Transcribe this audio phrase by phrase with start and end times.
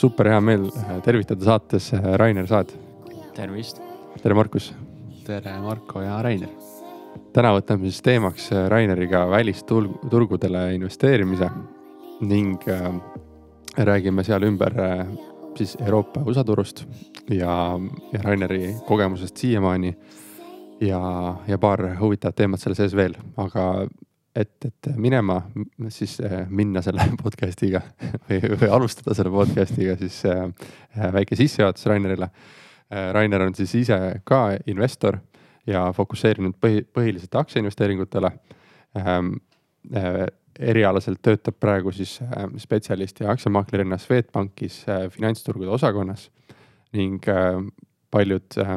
[0.00, 2.72] äh, super hea meel äh, tervitada saates äh, Rainer Saad.
[3.34, 3.80] tervist.
[4.22, 4.74] tere, Markus.
[5.26, 6.48] tere, Marko ja Rainer.
[7.32, 11.50] täna võtame siis teemaks Raineriga välisturgudele investeerimise
[12.20, 12.94] ning äh,
[13.76, 15.06] räägime seal ümber äh,
[15.56, 16.84] siis Euroopa USA turust
[17.28, 17.78] ja,
[18.12, 19.96] ja Raineri kogemusest siiamaani.
[20.80, 23.86] ja, ja paar huvitavat teemat selle sees veel, aga
[24.36, 25.40] et, et minema
[25.88, 27.82] siis äh, minna selle podcast'iga
[28.28, 30.46] või, või alustada selle podcast'iga, siis äh,
[31.14, 33.12] väike sissejuhatus Rainerile äh,.
[33.14, 35.20] Rainer on siis ise ka investor
[35.66, 38.34] ja fokusseerinud põhi, põhiliselt aktsiainvesteeringutele
[38.98, 39.38] ähm,.
[39.96, 40.26] Äh,
[40.60, 46.26] erialaselt töötab praegu siis äh, spetsialist ja aktsiamaaklerina Swedbankis äh, finantsturgude osakonnas
[46.92, 47.62] ning äh,
[48.12, 48.74] paljud äh,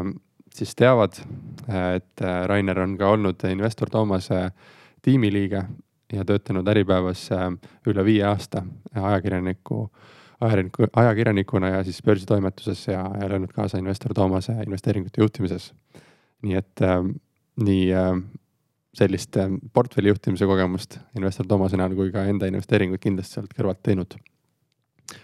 [0.56, 1.20] siis teavad,
[1.68, 4.72] äh, et äh, Rainer on ka olnud investor Toomase äh,
[5.04, 5.64] tiimiliige
[6.14, 7.50] ja töötanud Äripäevas äh,
[7.88, 8.64] üle viie aasta
[8.96, 9.88] ajakirjaniku,
[10.42, 15.74] ajakirjaniku, ajakirjanikuna ja siis börsitoimetuses ja, ja löönud kaasa investor Toomase investeeringute juhtimises.
[16.44, 17.00] nii et äh,
[17.64, 18.12] nii äh,
[18.94, 23.82] sellist äh, portfelli juhtimise kogemust investor Toomase näol kui ka enda investeeringuid kindlasti sealt kõrvalt
[23.84, 24.16] teinud.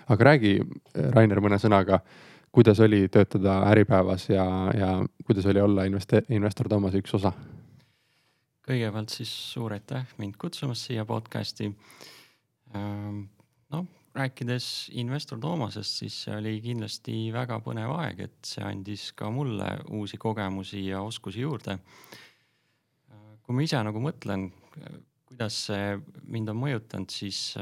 [0.08, 0.60] aga räägi,
[1.16, 2.00] Rainer, mõne sõnaga,
[2.52, 4.46] kuidas oli töötada Äripäevas ja,
[4.78, 4.92] ja
[5.26, 7.34] kuidas oli olla investe-, investor Toomase üks osa
[8.70, 11.72] kõigepealt siis suur aitäh mind kutsumast siia podcast'i.
[13.74, 19.32] noh, rääkides investor Toomasest, siis see oli kindlasti väga põnev aeg, et see andis ka
[19.34, 21.80] mulle uusi kogemusi ja oskusi juurde.
[23.42, 24.52] kui ma ise nagu mõtlen,
[25.26, 25.98] kuidas see
[26.30, 27.56] mind on mõjutanud, siis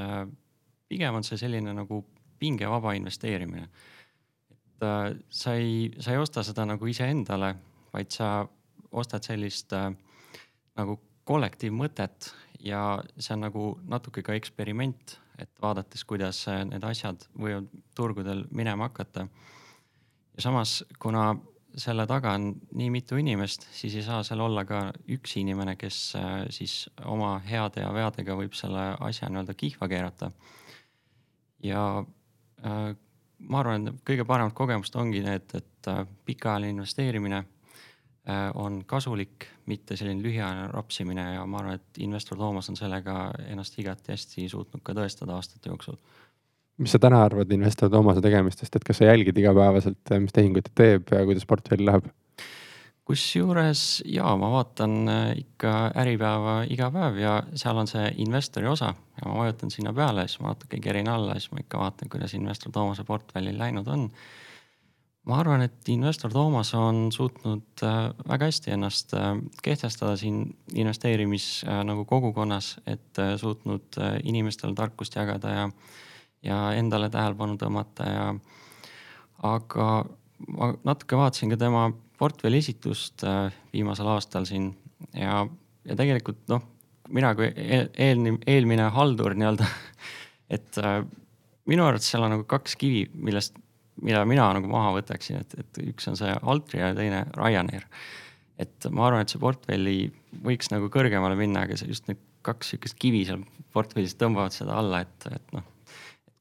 [0.87, 2.03] pigem on see selline nagu
[2.39, 3.69] pingevaba investeerimine.
[4.51, 4.83] et
[5.29, 7.55] sa ei, sa ei osta seda nagu iseendale,
[7.93, 8.47] vaid sa
[8.91, 9.93] ostad sellist äh,
[10.77, 12.31] nagu kollektiivmõtet
[12.63, 12.81] ja
[13.17, 16.39] see on nagu natuke ka eksperiment, et vaadates, kuidas
[16.69, 19.27] need asjad võivad turgudel minema hakata.
[20.35, 21.35] ja samas, kuna
[21.77, 25.99] selle taga on nii mitu inimest, siis ei saa seal olla ka üks inimene, kes
[26.17, 30.31] äh, siis oma heade ja veadega võib selle asja nii-öelda kihva keerata.
[31.63, 31.83] ja
[32.65, 32.95] äh,
[33.39, 37.43] ma arvan, et kõige paremad kogemused ongi need, et äh, pikaajaline investeerimine
[38.59, 43.77] on kasulik, mitte selline lühiajaline rapsimine ja ma arvan, et investor Toomas on sellega ennast
[43.79, 45.95] igati hästi suutnud ka tõestada aastate jooksul.
[46.77, 50.75] mis sa täna arvad investor Toomase tegemistest, et kas sa jälgid igapäevaselt, mis tehinguid ta
[50.83, 52.11] teeb ja kuidas portfell läheb?
[53.07, 58.91] kusjuures ja ma vaatan äh, ikka Äripäeva iga päev ja seal on see investori osa
[58.91, 62.35] ja ma vajutan sinna peale, siis ma natuke kerin alla, siis ma ikka vaatan, kuidas
[62.35, 64.09] investor Toomase portfellil läinud on
[65.27, 67.97] ma arvan, et investor Toomas on suutnud äh,
[68.29, 69.33] väga hästi ennast äh,
[69.63, 75.67] kehtestada siin investeerimis äh, nagu kogukonnas, et suutnud inimestele tarkust jagada ja,
[76.47, 78.27] ja endale tähelepanu tõmmata ja.
[79.43, 79.89] aga
[80.47, 83.25] ma natuke vaatasin ka tema portfelli esitust
[83.73, 84.71] viimasel aastal siin
[85.13, 85.43] ja,
[85.85, 86.63] ja tegelikult noh,
[87.13, 89.67] mina kui eel, eelmine, eelmine haldur nii-öelda,
[90.55, 90.79] et
[91.67, 93.57] minu arvates seal on nagu kaks kivi, millest
[94.03, 97.87] mida mina nagu maha võtaksin, et, et üks on see Altria ja teine Ryanair.
[98.57, 99.97] et ma arvan, et see portfelli
[100.43, 103.41] võiks nagu kõrgemale minna, aga see just need kaks sihukest kivi seal
[103.75, 105.65] portfellis tõmbavad seda alla, et, et noh.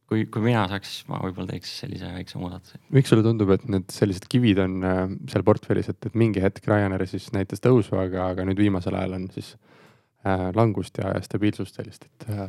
[0.07, 2.81] kui, kui mina saaks, siis ma võib-olla teeks sellise väikse muudatuse.
[2.95, 5.01] miks sulle tundub, et need sellised kivid on äh,
[5.33, 9.19] seal portfellis, et, et mingi hetk Ryanair siis näitas tõusu, aga, aga nüüd viimasel ajal
[9.19, 9.55] on siis
[10.27, 12.47] äh, langust ja, ja stabiilsust sellist, et äh,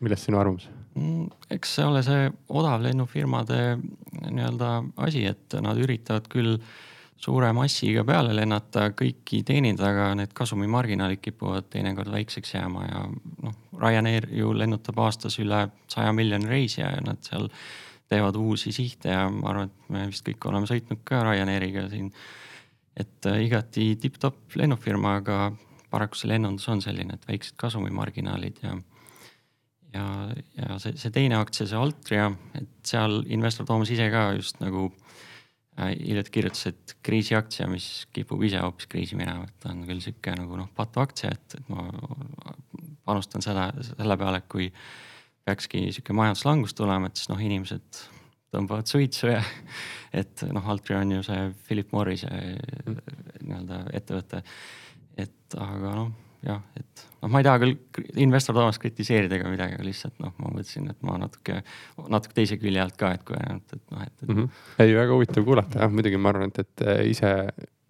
[0.00, 0.68] milles sinu arvamus?
[0.94, 3.60] Mm, eks see ole see odavlennufirmade
[4.24, 4.70] nii-öelda
[5.06, 6.58] asi, et nad üritavad küll
[7.24, 13.02] suure massiga peale lennata, kõiki teenindada, aga need kasumimarginaalid kipuvad teinekord väikseks jääma ja
[13.46, 17.48] noh, Ryanair ju lennutab aastas üle saja miljoni reisija ja nad seal
[18.12, 22.12] teevad uusi sihte ja ma arvan, et me vist kõik oleme sõitnud ka Ryanairiga siin.
[22.96, 25.38] et äh, igati tipp-topp lennufirma, aga
[25.90, 28.76] paraku see lennundus on selline, et väiksed kasumimarginaalid ja
[29.94, 30.04] ja,
[30.58, 34.88] ja see, see teine aktsia, see Altria, et seal investor Toomas ise ka just nagu
[34.90, 40.02] äh, hiljuti kirjutas, et kriisiaktsia, mis kipub ise hoopis kriisi minema, et ta on küll
[40.04, 41.86] sihuke nagu noh, patuaktsia, et, et ma
[43.04, 44.70] panustan seda, selle peale, et kui
[45.44, 48.04] peakski sihuke majanduslangus tulema, et siis noh, inimesed
[48.54, 49.42] tõmbavad suitsu ja
[50.20, 54.44] et noh, Altria on ju see Philip Morrise nii-öelda ettevõte.
[55.20, 56.12] et aga noh
[56.44, 57.74] jah, et noh, ma ei taha küll
[58.20, 61.60] investor Toomas kritiseerida ega midagi, aga lihtsalt noh, ma mõtlesin, et ma natuke,
[62.12, 64.40] natuke teise külje alt ka, et kui ainult, et noh, et, et mm.
[64.40, 64.66] -hmm.
[64.84, 67.32] ei, väga huvitav kuulata jah, muidugi ma arvan, et, et ise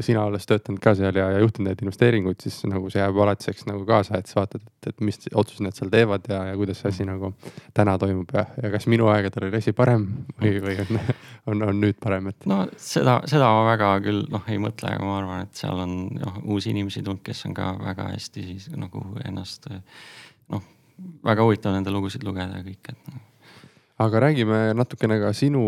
[0.02, 3.66] sina olles töötanud ka seal ja, ja juhtinud neid investeeringuid, siis nagu see jääb alatiseks
[3.68, 6.80] nagu kaasa, et sa vaatad, et, et mis otsuseid nad seal teevad ja, ja kuidas
[6.82, 7.30] see asi nagu
[7.76, 10.08] täna toimub ja, ja kas minu aegadel oli asi parem
[10.40, 11.00] või, või on,
[11.52, 12.48] on, on nüüd parem, et.
[12.50, 15.94] no seda, seda ma väga küll noh, ei mõtle, aga ma arvan, et seal on
[16.18, 20.62] noh, uusi inimesi tulnud, kes on ka väga hästi siis nagu ennast noh,
[21.24, 23.12] väga huvitav nende lugusid lugeda ja kõik, et.
[23.12, 23.20] Noh.
[24.04, 25.66] aga räägime natukene ka sinu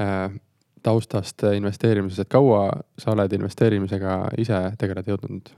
[0.00, 0.28] äh,
[0.82, 2.68] taustast investeerimises, et kaua
[2.98, 5.54] sa oled investeerimisega ise tegeleda jõudnud?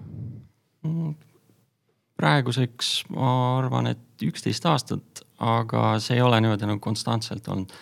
[2.21, 7.73] praeguseks ma arvan, et üksteist aastat, aga see ei ole niimoodi nagu konstantselt olnud.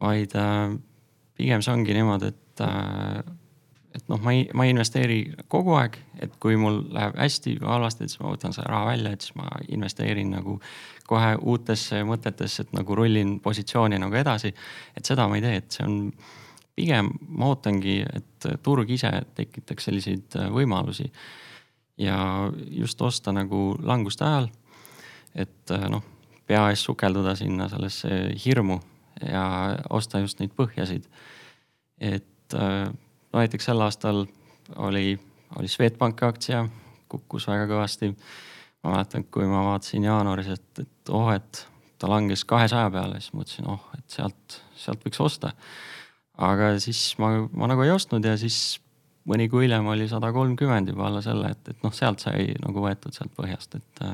[0.00, 0.76] vaid äh,
[1.36, 3.22] pigem see ongi niimoodi, et äh,,
[3.96, 5.18] et noh, ma ei, ma ei investeeri
[5.52, 8.90] kogu aeg, et kui mul läheb hästi või halvasti, et siis ma võtan selle raha
[8.90, 10.58] välja, et siis ma investeerin nagu
[11.06, 14.52] kohe uutesse mõtetesse, et nagu rullin positsiooni nagu edasi.
[14.96, 15.96] et seda ma ei tee, et see on
[16.76, 21.10] pigem ma ootangi, et turg ise tekitaks selliseid äh, võimalusi.
[21.96, 22.18] ja
[22.68, 24.50] just osta nagu languste ajal,
[25.34, 26.04] et äh, noh,
[26.46, 28.10] pea ees sukelduda sinna sellesse
[28.44, 28.78] hirmu
[29.24, 29.46] ja
[29.90, 31.08] osta just neid põhjasid.
[32.00, 32.92] et äh,
[33.36, 34.24] no näiteks sel aastal
[34.88, 35.18] oli,
[35.60, 36.64] oli Swedbanki aktsia,
[37.12, 38.14] kukkus väga kõvasti.
[38.82, 41.66] ma mäletan, kui ma vaatasin jaanuaris, et, et oh, et
[41.98, 45.52] ta langes kahesaja peale, siis mõtlesin, oh, et sealt, sealt võiks osta
[46.36, 48.78] aga siis ma, ma nagu ei ostnud ja siis
[49.28, 52.84] mõni kuu hiljem oli sada kolmkümmend juba alla selle, et, et noh, sealt sai nagu
[52.84, 54.04] võetud sealt põhjast, et.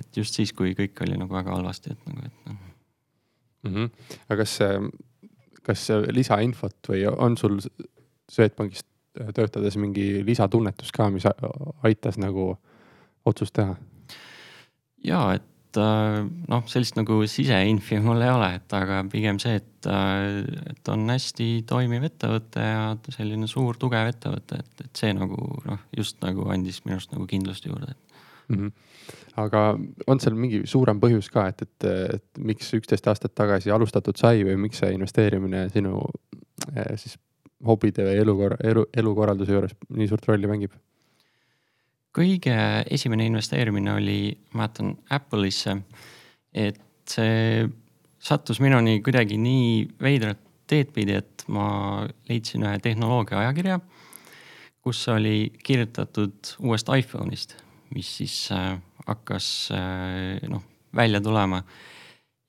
[0.00, 2.60] et just siis, kui kõik oli nagu väga halvasti, et nagu, et noh
[3.64, 3.90] mm -hmm..
[4.28, 4.58] aga kas,
[5.62, 7.60] kas lisainfot või on sul
[8.32, 8.84] Swedbankis
[9.34, 11.26] töötades mingi lisatunnetus ka, mis
[11.86, 12.54] aitas nagu
[13.28, 13.76] otsust teha?
[15.04, 19.88] ja, et äh, noh, sellist nagu siseinfi mul ei ole, et aga pigem see, et,
[19.90, 20.40] äh,
[20.72, 25.36] et on hästi toimiv ettevõte ja selline suur tugev ettevõte, et, et see nagu
[25.68, 27.92] noh, just nagu andis minu arust nagu kindlust juurde
[28.48, 28.56] mm.
[28.56, 28.72] -hmm.
[29.44, 29.66] aga
[30.06, 34.44] on seal mingi suurem põhjus ka, et, et, et miks üksteist aastat tagasi alustatud sai
[34.48, 36.00] või miks see investeerimine sinu
[36.96, 37.18] siis
[37.66, 40.74] hobide või elukorra, elu, elukorralduse juures nii suurt rolli mängib?
[42.14, 42.56] kõige
[42.94, 44.18] esimene investeerimine oli,
[44.52, 45.80] ma mäletan Apple'isse.
[46.54, 46.78] et
[47.10, 47.66] see
[48.22, 50.38] sattus minuni kuidagi nii veidrat
[50.70, 53.80] teed pidi, et ma leidsin ühe tehnoloogia ajakirja,
[54.84, 57.56] kus oli kirjutatud uuest iPhone'ist,
[57.92, 58.78] mis siis äh,
[59.08, 60.62] hakkas äh, noh
[60.94, 61.62] välja tulema.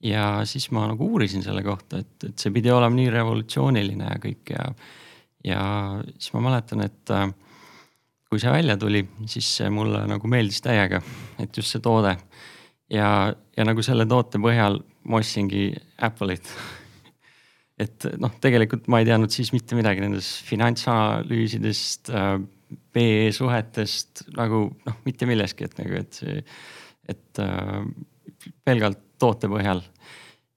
[0.03, 4.17] ja siis ma nagu uurisin selle kohta, et, et see pidi olema nii revolutsiooniline ja
[4.21, 4.65] kõik ja,
[5.45, 5.63] ja
[6.17, 7.27] siis ma mäletan, et äh,
[8.29, 11.01] kui see välja tuli, siis see mulle nagu meeldis täiega,
[11.41, 12.15] et just see toode.
[12.91, 15.69] ja, ja nagu selle toote põhjal ma ostsingi
[16.05, 16.49] Apple'it
[17.85, 22.35] et noh, tegelikult ma ei teadnud siis mitte midagi nendest finantsanalüüsidest äh,,
[22.95, 26.39] PE suhetest nagu noh, mitte millestki, et nagu, et see,
[27.07, 27.83] et äh,
[28.65, 29.83] pelgalt toote põhjal.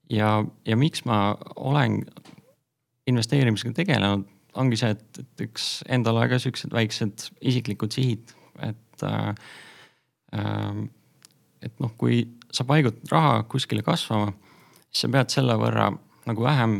[0.09, 2.01] ja, ja miks ma olen
[3.07, 4.25] investeerimisega tegelenud
[4.59, 8.35] ongi see, et, et üks endale ka siuksed väiksed isiklikud sihid,
[8.65, 9.33] et äh,.
[10.35, 10.87] Äh,
[11.59, 12.21] et noh, kui
[12.55, 14.31] sa paigutad raha kuskile kasvama,
[14.87, 15.89] siis sa pead selle võrra
[16.29, 16.77] nagu vähem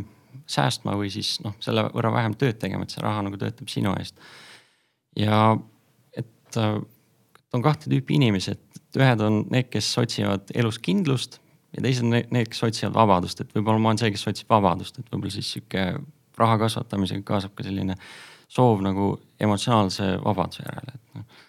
[0.50, 3.92] säästma või siis noh, selle võrra vähem tööd tegema, et see raha nagu töötab sinu
[4.00, 4.16] eest.
[5.18, 5.56] ja
[6.16, 6.78] et äh,
[7.52, 11.40] on kahte tüüpi inimesi, et ühed on need, kes otsivad elus kindlust
[11.74, 14.98] ja teised on need, kes otsivad vabadust, et võib-olla ma olen see, kes otsib vabadust,
[14.98, 15.84] et võib-olla siis sihuke
[16.40, 17.96] raha kasvatamisega kaasab ka selline
[18.50, 21.46] soov nagu emotsionaalse vabaduse järele, et noh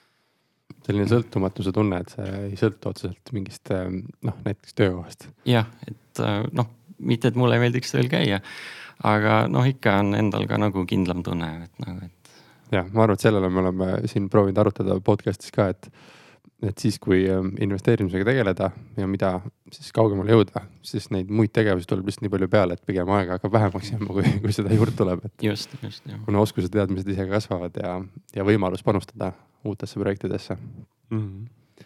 [0.85, 5.27] selline sõltumatuse tunne, et see ei sõltu otseselt mingist ähm, noh, näiteks töökohast.
[5.47, 6.69] jah, et äh, noh,
[6.99, 8.41] mitte, et mulle ei meeldiks tööl käia,
[9.07, 12.33] aga noh, ikka on endal ka nagu kindlam tunne, et nagu, et.
[12.73, 15.91] jah, ma arvan, et sellele me oleme siin proovinud arutada podcast'is ka, et
[16.61, 19.31] et siis, kui ähm, investeerimisega tegeleda ja mida
[19.73, 23.37] siis kaugemale jõuda, siis neid muid tegevusi tuleb lihtsalt nii palju peale, et pigem aega
[23.37, 25.35] hakkab vähemaks jääma, kui, kui seda juurde tuleb, et.
[25.45, 26.19] just, just jah.
[26.27, 27.95] kuna oskused, teadmised ise kasvavad ja,
[28.37, 29.31] ja võimalus panustada
[29.65, 31.17] uutesse projektidesse mm.
[31.17, 31.85] -hmm.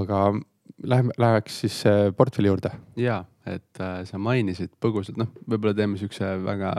[0.00, 0.22] aga
[0.82, 2.70] läheme, läheks siis äh, portfelli juurde.
[2.96, 6.74] ja, et äh, sa mainisid põgusalt, noh, võib-olla teeme siukse väga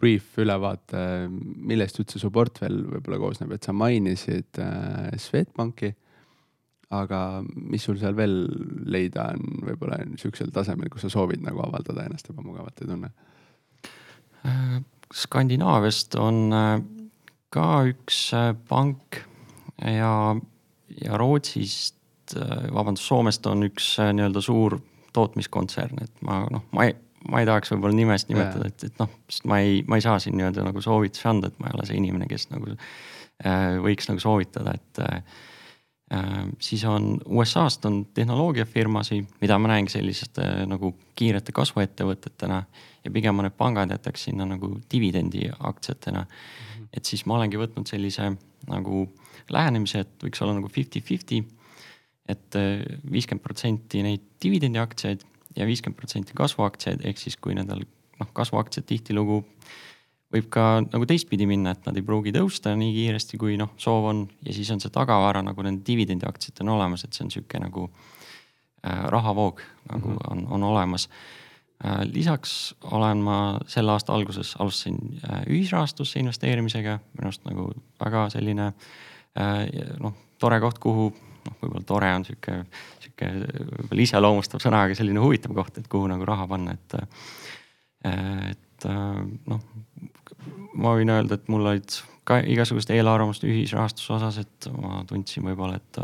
[0.00, 5.92] brief ülevaate, millest üldse su portfell võib-olla koosneb, et sa mainisid äh, Swedbanki
[6.90, 8.32] aga mis sul seal veel
[8.90, 13.12] leida on võib-olla sihukesel tasemel, kus sa soovid nagu avaldada ennast ebamugavalt ei tunne?
[15.14, 16.72] Skandinaaviast on äh,
[17.54, 19.20] ka üks äh, pank
[19.82, 20.14] ja,
[21.02, 21.98] ja Rootsist,
[22.38, 24.78] äh, vabandust, Soomest on üks nii-öelda suur
[25.14, 26.94] tootmiskontsern, et ma noh, ma ei,
[27.30, 30.18] ma ei tahaks võib-olla nimest nimetada, et, et noh, sest ma ei, ma ei saa
[30.22, 34.10] siin nii-öelda nagu soovitusi anda, et ma ei ole see inimene, kes nagu äh, võiks
[34.10, 35.02] nagu soovitada, et
[36.58, 42.62] siis on USA-st on tehnoloogiafirmasid, mida ma näengi selliste äh, nagu kiirete kasvuettevõtetena
[43.04, 46.26] ja pigem need pangad jätaks sinna nagu dividendiaktsiatena mm.
[46.26, 46.88] -hmm.
[46.92, 48.32] et siis ma olengi võtnud sellise
[48.68, 49.06] nagu
[49.50, 51.44] lähenemise, et võiks olla nagu fifty-fifty.
[52.28, 55.22] et äh, viiskümmend protsenti neid dividendiaktsiaid
[55.56, 57.86] ja viiskümmend protsenti kasvuaktsiaid, ehk siis kui nendel
[58.20, 59.44] noh, kasvuaktsiad tihtilugu
[60.30, 64.08] võib ka nagu teistpidi minna, et nad ei pruugi tõusta nii kiiresti, kui noh, soov
[64.12, 67.60] on ja siis on see tagavara nagu nende dividendiaktsiatel on olemas, et see on sihuke
[67.62, 70.30] nagu äh, rahavoog nagu mm -hmm.
[70.30, 71.08] on, on olemas
[71.84, 72.00] äh,.
[72.12, 74.98] lisaks olen ma selle aasta alguses alustasin
[75.30, 79.66] äh, ühisrahastusse investeerimisega, minu arust nagu väga selline äh,
[79.98, 81.12] noh, tore koht, kuhu
[81.46, 82.64] noh, võib-olla tore on sihuke,
[83.00, 87.08] sihuke võib-olla iseloomustav sõna, aga selline huvitav koht, et kuhu nagu raha panna, et äh,
[88.50, 89.60] et äh, noh,
[90.74, 95.80] ma võin öelda, et mul olid ka igasugust eelarvamust ühisrahastuse osas, et ma tundsin võib-olla,
[95.80, 96.00] et,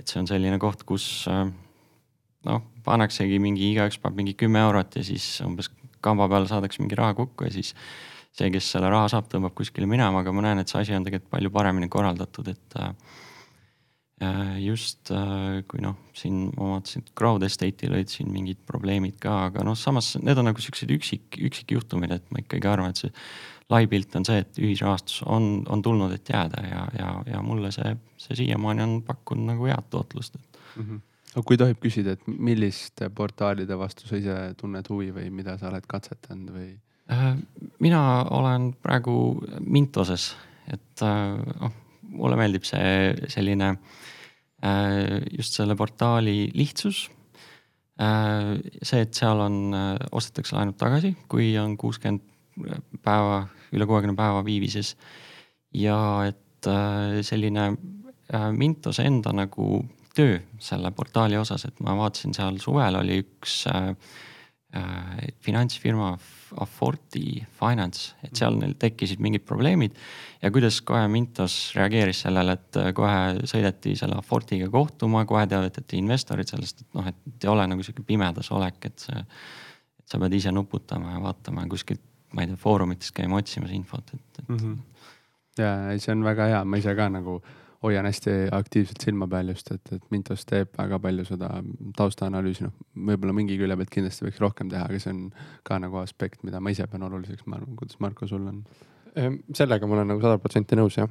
[0.00, 5.04] et see on selline koht, kus noh, pannaksegi mingi, igaüks paneb mingi kümme eurot ja
[5.06, 5.70] siis umbes
[6.04, 7.74] kamba peal saadakse mingi raha kokku ja siis
[8.38, 11.06] see, kes selle raha saab, tõmbab kuskile minema, aga ma näen, et see asi on
[11.06, 12.92] tegelikult palju paremini korraldatud, et äh,
[14.58, 15.12] just
[15.70, 19.76] kui noh, siin ma vaatasin, et crowd estate'il olid siin mingid probleemid ka, aga noh,
[19.78, 23.12] samas need on nagu siuksed üksik, üksikjuhtumid, et ma ikkagi arvan, et see
[23.68, 27.70] lai pilt on see, et ühisrahastus on, on tulnud, et jääda ja, ja, ja mulle
[27.74, 30.82] see, see siiamaani on pakkunud nagu head tootlust mm.
[30.82, 31.00] -hmm.
[31.34, 35.68] aga kui tohib küsida, et milliste portaalide vastu sa ise tunned huvi või mida sa
[35.72, 36.70] oled katsetanud või?
[37.80, 39.12] mina olen praegu
[39.64, 40.34] Mintoses,
[40.72, 41.04] et
[41.60, 41.72] noh,
[42.08, 43.74] mulle meeldib see selline
[45.36, 47.04] just selle portaali lihtsus.
[47.98, 49.74] see, et seal on,
[50.14, 52.22] ostetakse laenud tagasi, kui on kuuskümmend
[53.02, 54.96] päeva, üle kuuekümne päeva viivises.
[55.74, 56.68] ja et
[57.22, 57.70] selline
[58.52, 59.80] Mintose enda nagu
[60.14, 63.62] töö selle portaali osas, et ma vaatasin seal suvel oli üks
[65.46, 66.10] finantsfirma
[66.60, 69.96] Afforti Finance, et seal neil tekkisid mingid probleemid
[70.42, 76.50] ja kuidas kohe Mintos reageeris sellele, et kohe sõideti selle Affortiga kohtuma, kohe teavitati investorid
[76.50, 79.22] sellest, et noh, et ei ole nagu sihuke pimedas olek, et see,
[80.08, 82.02] sa pead ise nuputama ja vaatama kuskilt,
[82.32, 84.56] ma ei tea, foorumitest käima otsimas infot, et, et mm.
[84.56, 84.76] -hmm.
[85.62, 87.40] ja ei, see on väga hea, ma ise ka nagu
[87.84, 91.50] hoian hästi aktiivselt silma peal just, et, et Mintos teeb väga palju seda
[91.98, 92.74] taustaanalüüsi, noh,
[93.10, 95.24] võib-olla mingi külje pealt kindlasti võiks rohkem teha, aga see on
[95.66, 98.62] ka nagu aspekt, mida ma ise pean oluliseks, ma arvan, kuidas Marko, sul on?
[99.56, 101.08] sellega ma olen nagu sada protsenti nõus jah.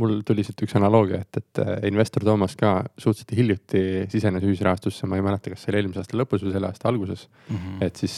[0.00, 1.60] mul tuli siit üks analoogia, et, et
[1.90, 6.16] investor Toomas ka suhteliselt hiljuti sisenes ühisrahastusse, ma ei mäleta, kas see oli eelmise aasta
[6.16, 7.56] lõpus või selle aasta alguses mm.
[7.56, 7.82] -hmm.
[7.84, 8.16] et siis,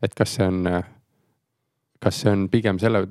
[0.00, 0.62] et kas see on,
[2.00, 3.04] kas see on pigem selle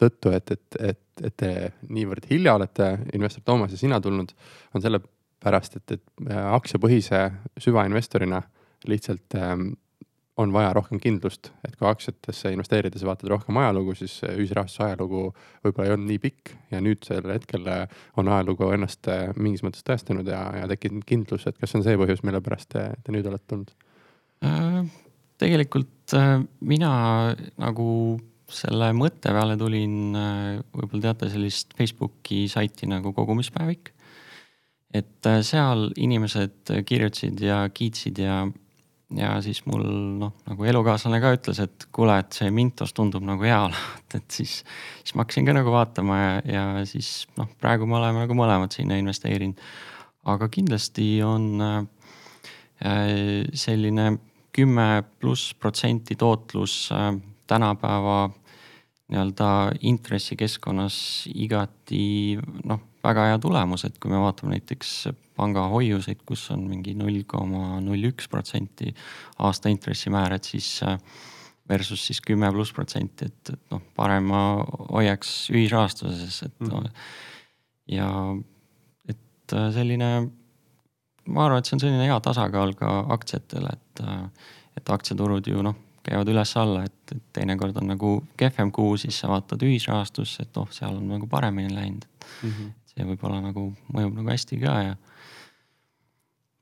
[0.00, 1.52] tõttu, et, et, et, et te
[1.88, 4.32] niivõrd hilja olete, investor Toomas ja sina tulnud,
[4.74, 7.24] on sellepärast, et, et aktsiapõhise
[7.62, 8.42] süvainvestorina
[8.90, 9.72] lihtsalt ähm,
[10.36, 15.26] on vaja rohkem kindlust, et kui aktsiatesse investeerides vaatad rohkem ajalugu, siis ühisrahastuse ajalugu
[15.64, 17.68] võib-olla ei olnud nii pikk ja nüüd sellel hetkel
[18.20, 22.00] on ajalugu ennast mingis mõttes tõestanud ja, ja tekkinud kindlus, et kas see on see
[22.00, 23.74] põhjus, mille pärast te, te nüüd olete tulnud?
[25.42, 26.14] tegelikult
[26.64, 26.92] mina
[27.60, 27.88] nagu
[28.56, 30.14] selle mõtte peale tulin,
[30.72, 33.92] võib-olla teate sellist Facebooki saiti nagu kogumispäevik.
[34.92, 38.42] et seal inimesed kirjutasid ja kiitsid ja,
[39.16, 39.84] ja siis mul
[40.20, 44.28] noh, nagu elukaaslane ka ütles, et kuule, et see Mintos tundub nagu hea olevat, et
[44.30, 44.58] siis,
[45.00, 48.74] siis ma hakkasin ka nagu vaatama ja, ja siis noh, praegu me oleme nagu mõlemad
[48.76, 49.60] sinna investeerinud.
[50.28, 51.80] aga kindlasti on äh,
[53.54, 54.12] selline
[54.52, 57.14] kümme pluss protsenti tootlus äh,
[57.46, 58.30] tänapäeva
[59.10, 59.48] nii-öelda
[59.88, 60.96] intressikeskkonnas
[61.34, 64.92] igati noh, väga hea tulemus, et kui me vaatame näiteks
[65.36, 68.92] pangahoiuseid, kus on mingi null koma null üks protsenti
[69.42, 70.78] aasta intressimäär, et siis
[71.68, 74.42] versus siis kümme pluss protsenti, et, et noh, parem ma
[74.92, 76.70] hoiaks ühisrahastuses, et mm.
[76.70, 76.90] -hmm.
[77.96, 78.08] ja
[79.08, 80.10] et selline,
[81.26, 84.04] ma arvan, et see on selline hea tasakaal ka aktsiatele, et,
[84.76, 89.30] et aktsiaturud ju noh käivad üles-alla, et, et teinekord on nagu kehvem kuu, siis sa
[89.30, 92.50] vaatad ühisrahastusse, et oh, seal on nagu paremini läinud mm.
[92.50, 92.74] -hmm.
[92.92, 94.94] see võib-olla nagu mõjub nagu hästi ka ja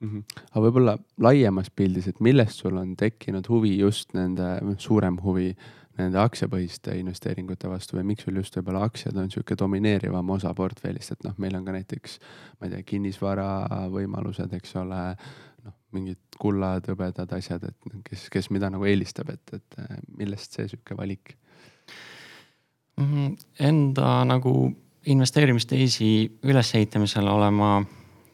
[0.01, 0.09] mm.
[0.09, 0.23] -hmm.
[0.51, 5.55] aga võib-olla laiemas pildis, et millest sul on tekkinud huvi just nende, suurem huvi
[6.01, 11.13] nende aktsiapõhiste investeeringute vastu või miks sul just võib-olla aktsiad on sihuke domineerivam osa portfellist,
[11.13, 12.19] et noh, meil on ka näiteks,
[12.61, 13.49] ma ei tea, kinnisvara
[13.93, 15.03] võimalused, eks ole.
[15.97, 20.69] Mingid kullad, hõbedad asjad, et kes, kes mida nagu eelistab, et, et äh, millest see
[20.71, 21.35] sihuke valik?
[23.01, 23.35] Mhm,
[23.67, 24.55] enda nagu
[25.11, 26.11] investeerimisteesi
[26.45, 27.71] ülesehitamisel olen ma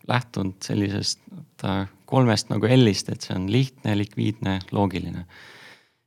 [0.08, 1.20] lähtunud sellisest
[2.06, 5.26] kolmest nagu L-ist, et see on lihtne, likviidne, loogiline.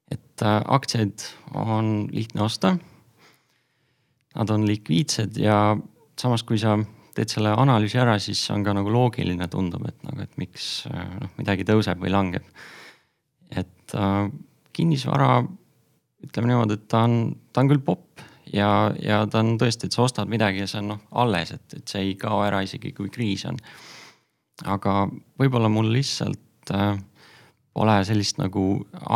[0.09, 1.21] et äh, aktsiaid
[1.53, 2.77] on lihtne osta.
[4.35, 5.77] Nad on likviidsed ja
[6.17, 6.79] samas, kui sa
[7.19, 11.31] teed selle analüüsi ära, siis on ka nagu loogiline, tundub, et nagu, et miks noh,
[11.39, 12.45] midagi tõuseb või langeb.
[13.49, 14.25] et äh,
[14.77, 15.39] kinnisvara,
[16.23, 18.21] ütleme niimoodi, et ta on, ta on küll popp
[18.53, 18.69] ja,
[19.01, 21.91] ja ta on tõesti, et sa ostad midagi ja see on noh alles, et, et
[21.91, 23.59] see ei kao ära isegi kui kriis on.
[24.67, 25.05] aga
[25.39, 26.99] võib-olla mul lihtsalt äh,
[27.79, 28.63] pole sellist nagu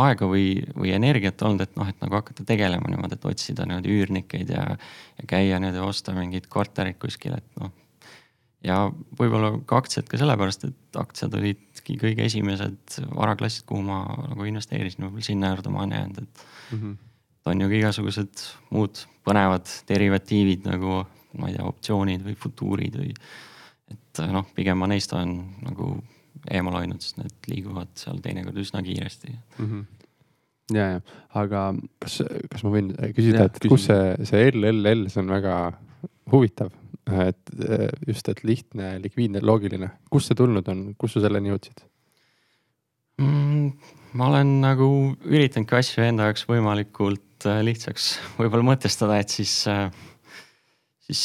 [0.04, 3.96] aega või, või energiat olnud, et noh, et nagu hakata tegelema niimoodi, et otsida niimoodi
[3.98, 4.66] üürnikeid ja,
[5.18, 7.72] ja käia niimoodi osta mingit korterit kuskil, et noh.
[8.64, 8.78] Ja
[9.18, 15.06] võib-olla ka aktsiad ka sellepärast, et aktsiad olidki kõige esimesed varaklassid, kuhu ma nagu investeerisin,
[15.06, 16.78] võib-olla sinna juurde ma olen jäänud, et mm.
[16.78, 16.96] -hmm.
[17.52, 21.02] on ju ka igasugused muud põnevad derivatiivid nagu
[21.38, 23.14] ma ei tea, optsioonid või futuurid või.
[23.90, 25.96] et noh, pigem ma neist olen nagu
[26.50, 29.66] eemal hoidnud, sest need liiguvad seal teinekord üsna kiiresti mm.
[29.66, 29.84] -hmm
[30.72, 31.00] ja, ja,
[31.36, 35.56] aga kas, kas ma võin küsida, et kus see, see LLL, see on väga
[36.32, 36.72] huvitav,
[37.04, 37.50] et
[38.08, 41.84] just, et lihtne, likviidne, loogiline, kust see tulnud on, kus sa selleni jõudsid
[43.20, 43.70] mm,?
[44.14, 44.88] ma olen nagu
[45.26, 49.88] üritanudki asju enda jaoks võimalikult äh, lihtsaks võib-olla mõtestada, et siis, äh,
[51.08, 51.22] siis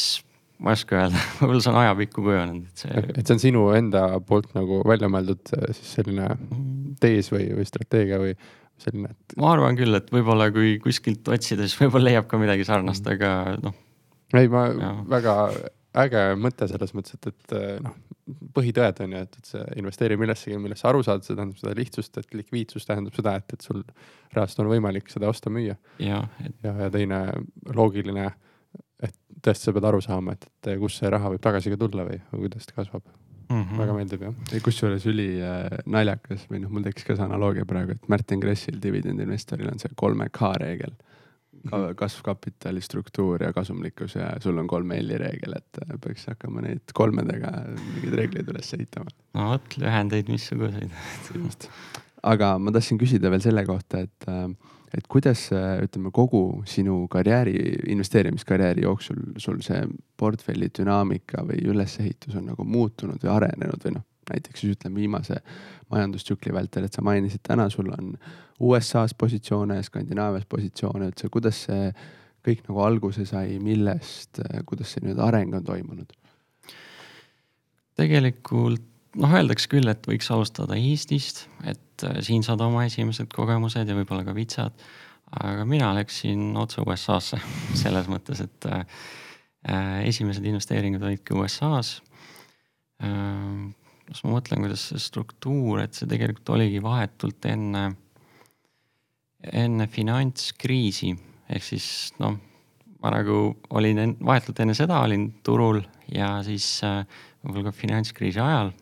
[0.59, 3.03] ma ei oska öelda, võib-olla see on ajapikku kujunenud, et see.
[3.15, 6.31] et see on sinu enda poolt nagu välja mõeldud äh, siis selline
[7.01, 8.33] tees või, või strateegia või
[8.81, 9.37] selline et...?
[9.39, 13.59] ma arvan küll, et võib-olla kui kuskilt otsida, siis võib-olla leiab ka midagi sarnast, aga
[13.63, 13.77] noh.
[14.33, 14.93] Ei, ma ja.
[15.09, 15.35] väga
[15.99, 17.95] äge mõte selles mõttes, et, et äh, noh,
[18.53, 21.73] põhitõed on ju, et, et sa investeeri millessegi, millest sa aru saad, see tähendab seda
[21.77, 23.81] lihtsust, et likviidsus tähendab seda, et, et sul
[24.35, 25.79] reaalselt on võimalik seda osta-müüa.
[26.03, 26.53] ja, et...
[26.65, 27.23] ja, ja teine
[27.73, 28.29] loogiline
[28.99, 32.05] et tõesti, sa pead aru saama, et, et kust see raha võib tagasi ka tulla
[32.07, 33.61] või, või kuidas ta kasvab mm.
[33.61, 33.77] -hmm.
[33.81, 34.63] väga meeldib jah.
[34.65, 38.79] kusjuures üli äh, naljakas või noh, mul tekkis ka see analoogia praegu, et Martin Kressil
[38.83, 40.93] dividendinvestoril on see kolme K reegel
[41.65, 41.77] ka.
[41.77, 41.95] Mhm.
[41.99, 46.65] kasv, kapitali struktuur ja kasumlikkus ja sul on kolme L-i reegel, et äh, peaks hakkama
[46.65, 49.13] neid kolmedega mingeid reegleid üles ehitama.
[49.37, 50.91] no vot, lühendeid missuguseid
[52.23, 54.49] aga ma tahtsin küsida veel selle kohta, et äh,
[54.89, 57.53] et kuidas ütleme kogu sinu karjääri,
[57.93, 59.83] investeerimiskarjääri jooksul sul see
[60.17, 65.41] portfelli dünaamika või ülesehitus on nagu muutunud või arenenud või noh, näiteks siis ütleme viimase
[65.89, 68.13] majandustsükli vältel, et sa mainisid täna, sul on
[68.59, 71.89] USA-s positsioone, Skandinaavias positsioone üldse, kuidas see
[72.45, 76.15] kõik nagu alguse sai, millest, kuidas see nüüd areng on toimunud?
[77.99, 78.85] tegelikult
[79.19, 83.97] noh, öeldakse küll, et võiks alustada Eestist, et äh, siin saad oma esimesed kogemused ja
[83.97, 84.75] võib-olla ka vitsad.
[85.29, 87.37] aga mina läksin otse USA-sse
[87.81, 88.85] selles mõttes, et äh,
[89.69, 92.01] äh, esimesed investeeringud olidki USA-s
[93.03, 93.75] äh,.
[94.09, 97.85] Las ma mõtlen, kuidas see struktuur, et see tegelikult oligi vahetult enne,
[99.53, 101.13] enne finantskriisi
[101.49, 101.87] ehk siis
[102.21, 102.35] noh,
[102.99, 103.39] ma nagu
[103.77, 107.03] olin vahetult enne seda olin turul ja siis äh,
[107.43, 108.73] võib-olla ka finantskriisi ajal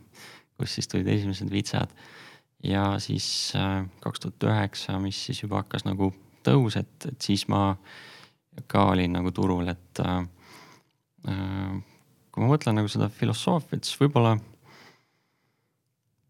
[0.58, 1.94] kus siis tulid esimesed vitsad.
[2.63, 6.10] ja siis äh, kaks tuhat üheksa, mis siis juba hakkas nagu
[6.46, 7.76] tõus, et, et siis ma
[8.68, 10.16] ka olin nagu turul, et äh,
[11.30, 11.76] äh,
[12.32, 14.34] kui ma mõtlen nagu seda filosoofiat, siis võib-olla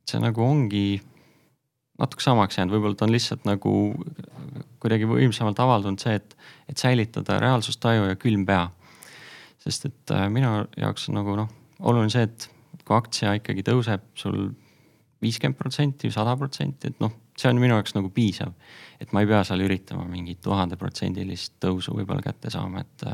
[0.08, 1.02] see nagu ongi
[1.98, 3.74] natuke samaks jäänud, võib-olla ta on lihtsalt nagu
[4.82, 6.36] kuidagi võimsamalt avaldunud see, et,
[6.70, 8.68] et säilitada reaalsustaju ja külm pea.
[9.58, 12.50] sest et äh, minu jaoks on nagu noh, oluline see, et
[12.86, 14.52] kui aktsia ikkagi tõuseb sul
[15.22, 18.54] viiskümmend protsenti sada protsenti, et noh, see on minu jaoks nagu piisav.
[19.02, 23.08] et ma ei pea seal üritama mingit tuhandeprotsendilist tõusu võib-olla kätte saama, et,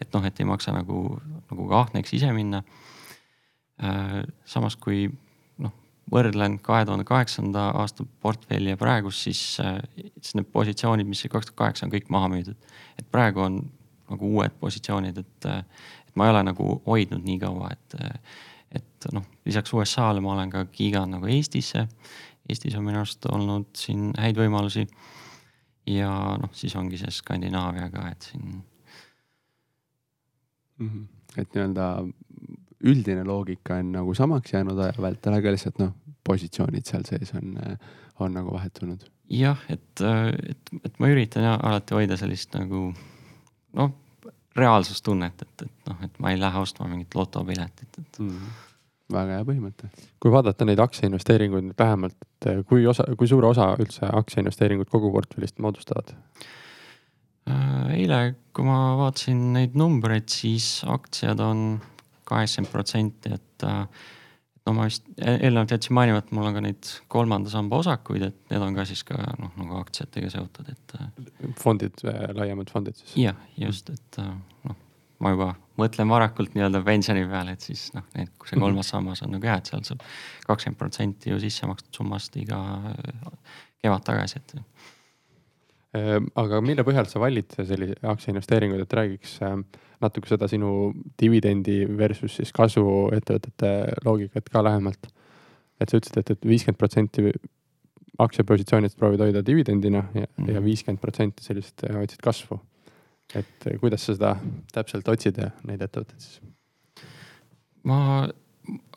[0.00, 2.62] et noh, et ei maksa nagu, nagu ka ahneks ise minna.
[4.46, 5.06] samas kui
[6.10, 9.42] võrdlen kahe tuhande kaheksanda aasta portfelli ja praegust, siis,
[10.20, 12.56] siis need positsioonid, mis kaks tuhat kaheksa on kõik maha müüdud.
[12.98, 13.62] et praegu on
[14.10, 18.00] nagu uued positsioonid, et, et ma ei ole nagu hoidnud nii kaua, et
[18.72, 21.86] et noh, lisaks USA-le ma olen ka kiiganud nagu Eestisse.
[22.48, 24.86] Eestis on minu arust olnud siin häid võimalusi.
[25.86, 28.62] ja noh, siis ongi see Skandinaavia ka, et siin
[30.78, 30.88] mm.
[30.88, 31.06] -hmm.
[31.36, 31.86] et nii-öelda
[32.82, 35.94] üldine loogika on nagu samaks jäänud aja vältel, aga lihtsalt noh,
[36.26, 37.56] positsioonid seal sees on,
[38.22, 39.04] on nagu vahetunud.
[39.32, 42.90] jah, et, et, et ma üritan jah alati hoida sellist nagu
[43.78, 43.94] noh,
[44.58, 48.50] reaalsustunnet, et, et noh, et ma ei lähe ostma mingit lotopiletit, et mm..
[49.14, 49.92] väga hea põhimõte.
[50.20, 52.18] kui vaadata neid aktsiainvesteeringuid nüüd lähemalt,
[52.68, 56.12] kui osa, kui suure osa üldse aktsiainvesteeringud kogu portfellist moodustavad?
[57.50, 58.20] Äh, eile,
[58.54, 61.80] kui ma vaatasin neid numbreid, siis aktsiad on
[62.32, 64.04] kaheksakümmend protsenti, et äh,
[64.66, 68.64] no ma vist eelnevalt jätsin mainimata, mul on ka neid kolmanda samba osakuid, et need
[68.66, 70.96] on ka siis ka noh, nagu aktsiatega seotud, et.
[71.00, 71.26] Äh,
[71.60, 73.16] fondid, äh, laiemad fondid siis?
[73.24, 74.22] jah, just, et
[74.68, 74.78] noh,
[75.22, 78.66] ma juba mõtlen varakult nii-öelda pensioni peale, et siis noh, need, kui see mhm.
[78.66, 80.02] kolmas sammas on nagu hea, et seal saab
[80.48, 82.58] kakskümmend protsenti ju sisse makstud summast iga
[83.82, 84.60] kevad tagasi, et
[85.96, 89.66] Ehm, aga mille põhjal sa valid sellise aktsiainvesteeringuid, et räägiks ähm,
[90.02, 93.72] natuke seda sinu dividendi versus siis kasvuettevõtete
[94.06, 95.10] loogikat ka lähemalt.
[95.80, 97.32] et sa ütlesid, et, et viiskümmend protsenti
[98.22, 100.54] aktsiapositsioonidest proovid hoida dividendina ja, mm -hmm.
[100.54, 102.60] ja viiskümmend protsenti sellist äh, otsid kasvu.
[103.34, 104.36] et äh, kuidas sa seda
[104.72, 106.40] täpselt otsid ja neid ettevõtteid siis?
[107.82, 108.28] ma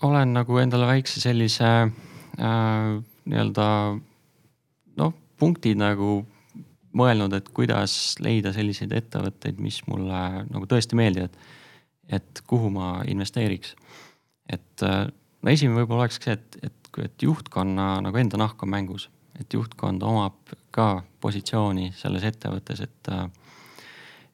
[0.02, 4.00] olen nagu endale väikse sellise äh, nii-öelda
[4.98, 6.26] noh, punktid nagu
[6.95, 11.36] mõelnud, et kuidas leida selliseid ettevõtteid, mis mulle nagu tõesti meeldivad.
[12.05, 13.75] et kuhu ma investeeriks.
[14.49, 19.10] et no esimene võib-olla olekski see, et, et, et juhtkonna nagu enda nahk on mängus,
[19.39, 23.12] et juhtkond omab ka positsiooni selles ettevõttes, et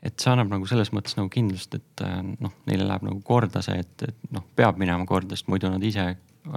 [0.02, 2.04] et see annab nagu selles mõttes nagu kindlust, et
[2.42, 5.84] noh, neile läheb nagu korda see, et, et noh, peab minema korda, sest muidu nad
[5.86, 6.08] ise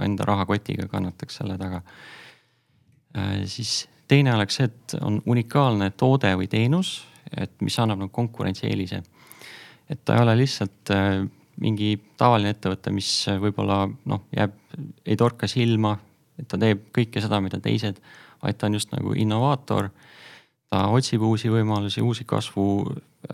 [0.01, 1.83] enda rahakotiga kannataks selle taga.
[3.45, 6.99] siis teine oleks see, et on unikaalne toode või teenus,
[7.37, 9.01] et mis annab nagu konkurentsieelise.
[9.89, 11.25] et ta ei ole lihtsalt äh,
[11.61, 13.09] mingi tavaline ettevõte, mis
[13.41, 14.55] võib-olla noh, jääb,
[15.05, 15.95] ei torka silma,
[16.39, 18.01] et ta teeb kõike seda, mida teised,
[18.43, 19.89] vaid ta on just nagu innovaator.
[20.69, 22.67] ta otsib uusi võimalusi, uusi kasvu,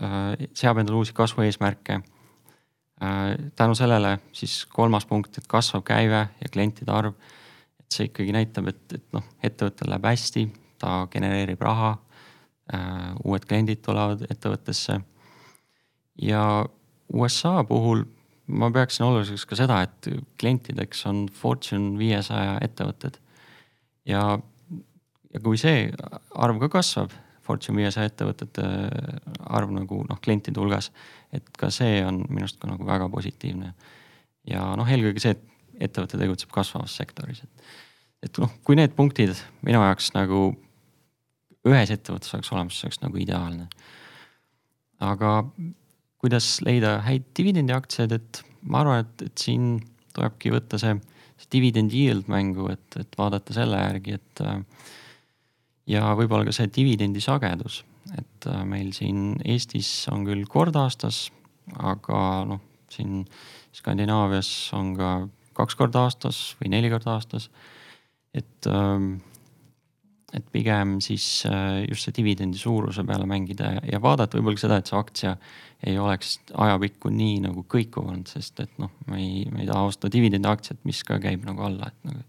[0.00, 2.00] äh, seab endale uusi kasvueesmärke.
[3.02, 7.14] Äh, tänu sellele siis kolmas punkt, et kasvav käive ja klientide arv.
[7.80, 10.50] et see ikkagi näitab, et, et noh, ettevõttel läheb hästi
[10.82, 11.94] ta genereerib raha.
[12.72, 15.00] Äh, uued kliendid tulevad ettevõttesse.
[16.22, 16.66] ja
[17.12, 18.04] USA puhul
[18.46, 20.08] ma peaksin oluliseks ka seda, et
[20.40, 23.18] klientideks on Fortune viiesaja ettevõtted.
[24.08, 24.38] ja,
[25.34, 25.90] ja kui see
[26.34, 28.66] arv ka kasvab, Fortune viiesaja ettevõtete
[29.50, 30.92] arv nagu noh, klientide hulgas,
[31.34, 33.72] et ka see on minu arust ka nagu väga positiivne.
[34.48, 37.72] ja noh, eelkõige see, et ettevõte tegutseb kasvavas sektoris, et,
[38.28, 39.34] et noh, kui need punktid
[39.66, 40.52] minu jaoks nagu
[41.68, 43.68] ühes ettevõttes oleks olemas, see oleks nagu ideaalne.
[45.02, 45.30] aga
[46.22, 49.74] kuidas leida häid dividendiaktsiaid, et ma arvan, et, et siin
[50.14, 50.94] tulebki võtta see,
[51.40, 54.44] see dividend yield mängu, et, et vaadata selle järgi, et.
[55.90, 57.82] ja võib-olla ka see dividendi sagedus,
[58.18, 61.24] et meil siin Eestis on küll kord aastas,
[61.78, 63.22] aga noh, siin
[63.72, 65.12] Skandinaavias on ka
[65.56, 67.48] kaks korda aastas või neli korda aastas.
[68.32, 69.16] et ähm,
[70.32, 74.90] et pigem siis äh, just see dividendi suuruse peale mängida ja vaadata võib-olla seda, et
[74.90, 75.34] see aktsia
[75.86, 79.88] ei oleks ajapikku nii nagu kõikuv olnud, sest et noh, me ei, me ei taha
[79.90, 82.24] osta dividendiaktsiat, mis ka käib nagu alla, et nagu.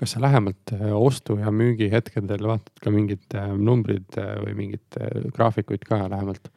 [0.00, 4.98] kas sa lähemalt äh, ostu ja müügi hetkedel vaatad ka mingid äh, numbrid või mingeid
[5.36, 6.50] graafikuid ka lähemalt?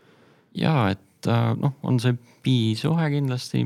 [0.58, 2.16] ja, et noh, on see
[2.48, 3.66] P-suhe kindlasti,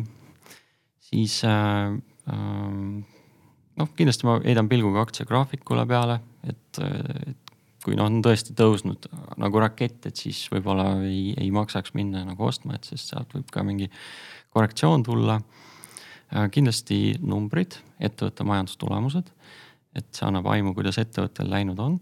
[1.11, 1.93] siis äh,
[2.27, 3.10] äh,
[3.79, 9.07] noh, kindlasti ma heidan pilguga aktsiagraafikule peale, et, et kui noh, on tõesti tõusnud
[9.41, 13.49] nagu rakett, et siis võib-olla ei, ei maksaks minna nagu ostma, et sest sealt võib
[13.53, 13.89] ka mingi
[14.53, 15.39] korrektsioon tulla.
[16.31, 19.31] Äh, kindlasti numbrid, ettevõtte majandustulemused,
[19.97, 21.99] et see annab aimu, kuidas ettevõttel läinud on.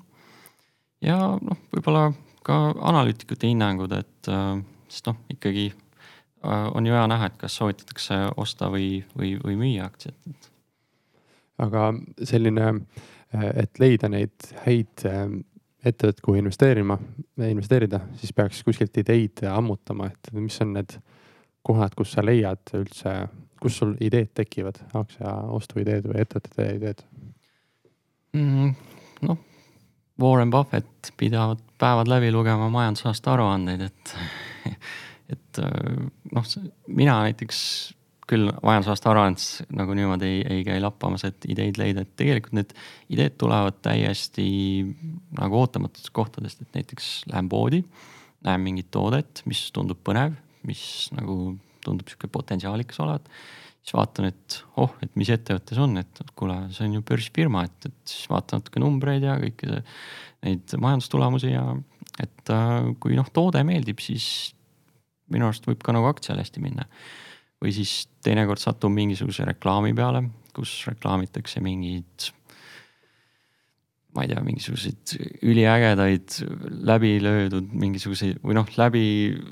[1.02, 2.10] ja noh, võib-olla
[2.46, 4.60] ka analüütikute hinnangud, et äh,
[4.92, 9.58] sest noh, ikkagi äh, on ju hea näha, et kas soovitatakse osta või, või, või
[9.64, 10.49] müüa aktsiat, et
[11.60, 11.90] aga
[12.28, 12.74] selline,
[13.54, 15.42] et leida neid häid ähm,
[15.86, 16.98] ettevõtteid, kuhu investeerima,
[17.48, 20.98] investeerida, siis peaks kuskilt ideid ammutama, et mis on need
[21.66, 23.14] kohad, kus sa leiad üldse,
[23.62, 27.04] kus sul ideed tekivad, aktsia ostuideed või ettevõtete ideed
[28.36, 28.74] mm,?
[29.28, 29.40] noh,
[30.20, 34.16] Warren Buffett pidavat päevad läbi lugema majandusaasta aruandeid, et,
[35.36, 35.62] et
[36.34, 36.52] noh,
[36.88, 37.62] mina näiteks
[38.30, 42.74] küll majandusaasta aruandes nagu niimoodi ei, ei käi lappamas, et ideid leida, et tegelikult need
[43.16, 44.46] ideed tulevad täiesti
[45.40, 47.82] nagu ootamatutest kohtadest, et näiteks lähen poodi,
[48.46, 50.36] näen mingit toodet, mis tundub põnev,
[50.68, 50.84] mis
[51.16, 53.32] nagu tundub sihuke potentsiaalikas olevat.
[53.80, 57.64] siis vaatan, et oh, et mis ettevõte see on, et kuule, see on ju börsifirma,
[57.66, 59.72] et, et siis vaatan natuke numbreid ja kõiki
[60.46, 61.64] neid majandustulemusi ja
[62.20, 64.52] et äh, kui noh, toode meeldib, siis
[65.32, 66.86] minu arust võib ka nagu aktsial hästi minna
[67.60, 70.24] või siis teinekord satun mingisuguse reklaami peale,
[70.56, 72.30] kus reklaamitakse mingeid
[74.16, 75.12] ma ei tea, mingisuguseid
[75.46, 76.40] üliägedaid
[76.90, 79.04] läbilöödud mingisuguseid või noh, läbi,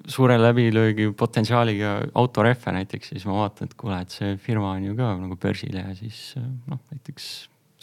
[0.10, 4.96] suure läbilöögi potentsiaaliga autorehve näiteks, siis ma vaatan, et kuule, et see firma on ju
[4.98, 7.30] ka nagu börsil ja siis noh, näiteks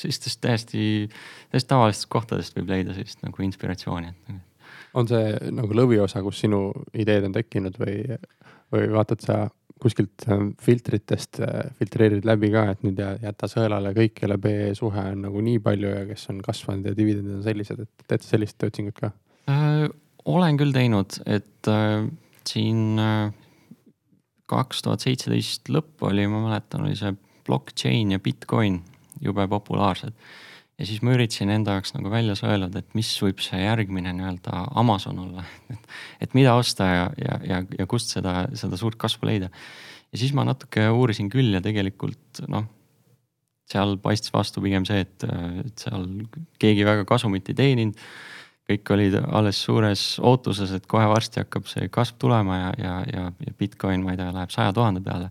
[0.03, 0.83] sellistest täiesti,
[1.53, 4.35] täiesti tavalistest kohtadest võib leida sellist nagu inspiratsiooni, et.
[4.35, 4.43] Nagu
[4.95, 7.97] on see nagu lõviosa, kus sinu ideed on tekkinud või,
[8.73, 9.39] või vaatad sa
[9.85, 15.11] kuskilt äh, filtritest äh, filtreerid läbi ka, et nüüd jäta sõelale kõik, kelle PE suhe
[15.13, 18.67] on nagu nii palju ja kes on kasvanud ja dividendid on sellised, et teete sellist
[18.67, 19.13] otsingut ka
[19.53, 19.87] äh,?
[20.25, 22.07] olen küll teinud, et äh,
[22.49, 23.29] siin äh,
[24.51, 27.13] kaks tuhat seitseteist lõpp oli, ma mäletan, oli see
[27.45, 28.81] blockchain ja Bitcoin
[29.25, 30.17] jube populaarsed.
[30.79, 34.65] Ja siis ma üritasin enda jaoks nagu välja sõeluda, et mis võib see järgmine nii-öelda
[34.81, 35.45] Amazon olla.
[35.71, 35.91] Et,
[36.27, 39.51] et mida osta ja, ja, ja, ja kust seda, seda suurt kasvu leida.
[40.13, 42.67] ja siis ma natuke uurisin küll ja tegelikult noh,
[43.71, 45.27] seal paistis vastu pigem see, et,
[45.65, 46.09] et seal
[46.61, 48.07] keegi väga kasumit ei teeninud.
[48.65, 53.25] Kõik olid alles suures ootuses, et kohe varsti hakkab see kasv tulema ja, ja, ja,
[53.45, 55.29] ja Bitcoin, ma ei tea, läheb saja tuhande peale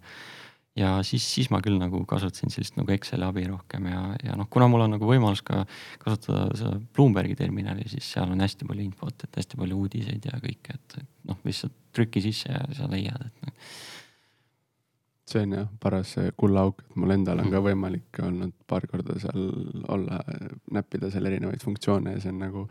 [0.78, 4.50] ja siis, siis ma küll nagu kasutasin sellist nagu Exceli abi rohkem ja, ja noh,
[4.52, 5.64] kuna mul on nagu võimalus ka
[6.02, 10.40] kasutada seda Bloombergi terminali, siis seal on hästi palju infot, et hästi palju uudiseid ja
[10.42, 13.70] kõike, et noh, lihtsalt trüki sisse ja sa leiad, et noh.
[15.30, 19.46] see on jah paras kullaauk, et mul endal on ka võimalik olnud paar korda seal
[19.94, 20.20] olla,
[20.74, 22.66] näppida seal erinevaid funktsioone ja see on nagu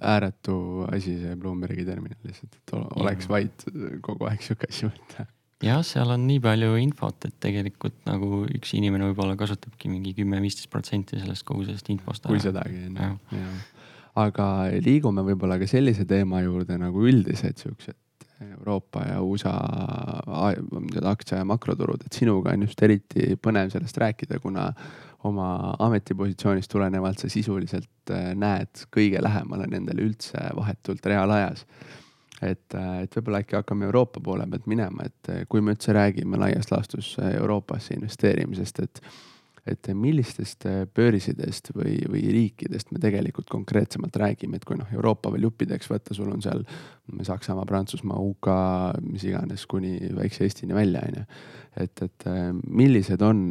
[0.00, 3.68] ääretu asi, see Bloombergi terminal lihtsalt, et oleks vaid
[4.04, 5.28] kogu aeg sihuke asju võtta
[5.62, 10.70] jah, seal on nii palju infot, et tegelikult nagu üks inimene võib-olla kasutabki mingi kümme-viisteist
[10.72, 12.26] protsenti sellest kogu sellest infost.
[12.26, 13.44] kui sedagi on ju,
[14.24, 14.48] aga
[14.84, 18.00] liigume võib-olla ka sellise teema juurde nagu üldised siuksed
[18.44, 19.54] Euroopa ja USA
[21.06, 24.68] aktsia ja makroturud, et sinuga on just eriti põnev sellest rääkida, kuna
[25.24, 31.64] oma ametipositsioonist tulenevalt sa sisuliselt äh, näed kõige lähemale nendele üldse vahetult reaalajas
[32.44, 35.94] et, äh, et võib-olla äkki hakkame Euroopa poole pealt minema, et äh, kui me üldse
[35.96, 39.00] räägime laias laastus äh, Euroopasse investeerimisest, et,
[39.70, 45.46] et millistest börsidest või, või riikidest me tegelikult konkreetsemalt räägime, et kui noh, Euroopa veel
[45.48, 46.66] juppideks võtta, sul on seal
[47.24, 48.50] Saksamaa, Prantsusmaa, UK,
[49.08, 51.24] mis iganes, kuni väikse Eestini välja, on ju.
[51.80, 52.28] et, et
[52.68, 53.46] millised on,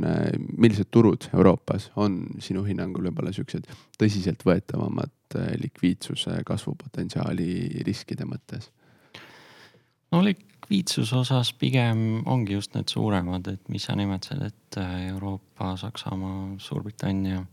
[0.54, 3.66] millised turud Euroopas on sinu hinnangul võib-olla siuksed
[3.98, 5.18] tõsiseltvõetavamad
[5.64, 8.70] likviidsuse kasvupotentsiaali riskide mõttes
[10.14, 15.74] no likviidsuse osas pigem ongi just need suuremad, et mis sa nimetasid, et äh, Euroopa,
[15.80, 17.44] Saksamaa, Suurbritannia,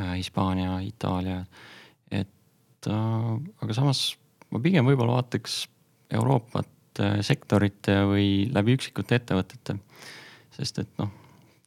[0.00, 1.44] äh, Hispaania, Itaalia.
[2.10, 3.30] et äh,
[3.62, 4.16] aga samas
[4.50, 5.64] ma pigem võib-olla vaataks
[6.12, 6.68] Euroopat
[7.24, 9.78] sektorite või läbi üksikute ettevõtete.
[10.52, 11.08] sest et noh,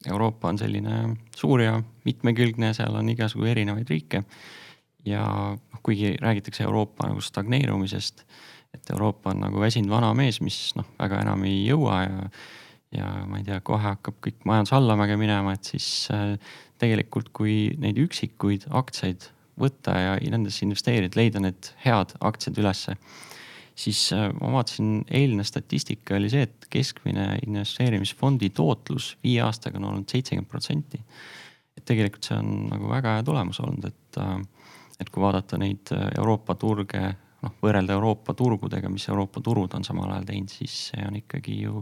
[0.06, 4.22] Euroopa on selline suur ja mitmekülgne, seal on igasugu erinevaid riike.
[5.06, 5.24] ja
[5.56, 8.22] noh, kuigi räägitakse Euroopa nagu stagneerumisest
[8.76, 12.30] et Euroopa on nagu väsinud vana mees, mis noh, väga enam ei jõua ja,
[13.00, 16.36] ja ma ei tea, kohe hakkab kõik majandus allamäge minema, et siis äh,
[16.82, 22.98] tegelikult, kui neid üksikuid aktsiaid võtta ja nendesse investeerida, leida need head aktsiad ülesse,
[23.80, 29.92] siis äh, ma vaatasin, eilne statistika oli see, et keskmine investeerimisfondi tootlus viie aastaga on
[29.92, 31.02] olnud seitsekümmend protsenti.
[31.76, 34.40] et tegelikult see on nagu väga hea tulemus olnud, et, äh,
[35.00, 37.02] et kui vaadata neid Euroopa turge
[37.46, 41.62] noh, võrrelda Euroopa turgudega, mis Euroopa turud on samal ajal teinud, siis see on ikkagi
[41.64, 41.82] ju,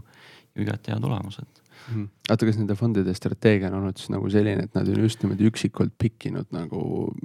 [0.53, 2.07] ju igati hea tulemus, et mm..
[2.29, 5.47] oota, kas nende fondide strateegia on olnud siis nagu selline, et nad on just niimoodi
[5.49, 6.83] üksikult pikkinud nagu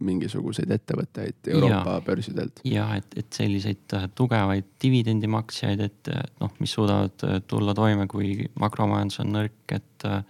[0.08, 2.62] mingisuguseid ettevõtteid Euroopa ja, börsidelt?
[2.68, 8.48] ja et, et selliseid äh, tugevaid dividendimaksjaid, et noh, mis suudavad äh, tulla toime, kui
[8.60, 10.22] makromajandus on nõrk, et äh,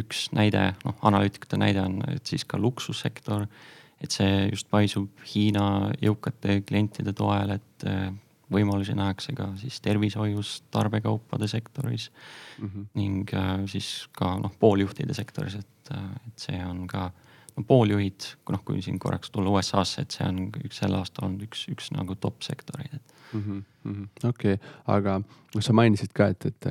[0.00, 3.46] üks näide, noh, analüütikute näide on, et siis ka luksussektor
[4.00, 8.10] et see just paisub Hiina jõukate klientide toel, et äh,
[8.50, 12.10] võimalusi nähakse ka siis tervishoius, tarbekaupade sektoris
[12.58, 12.86] mm -hmm.
[12.94, 17.10] ning äh, siis ka noh, pooljuhtide sektoris, et, äh, et see on ka
[17.56, 21.42] no pooljuhid, noh, kui siin korraks tulla USA-sse, et see on üks sel aastal olnud
[21.42, 24.28] üks, üks nagu top sektoreid, et mm -hmm..
[24.28, 25.20] okei aga
[25.60, 26.66] sa mainisid ka, et, et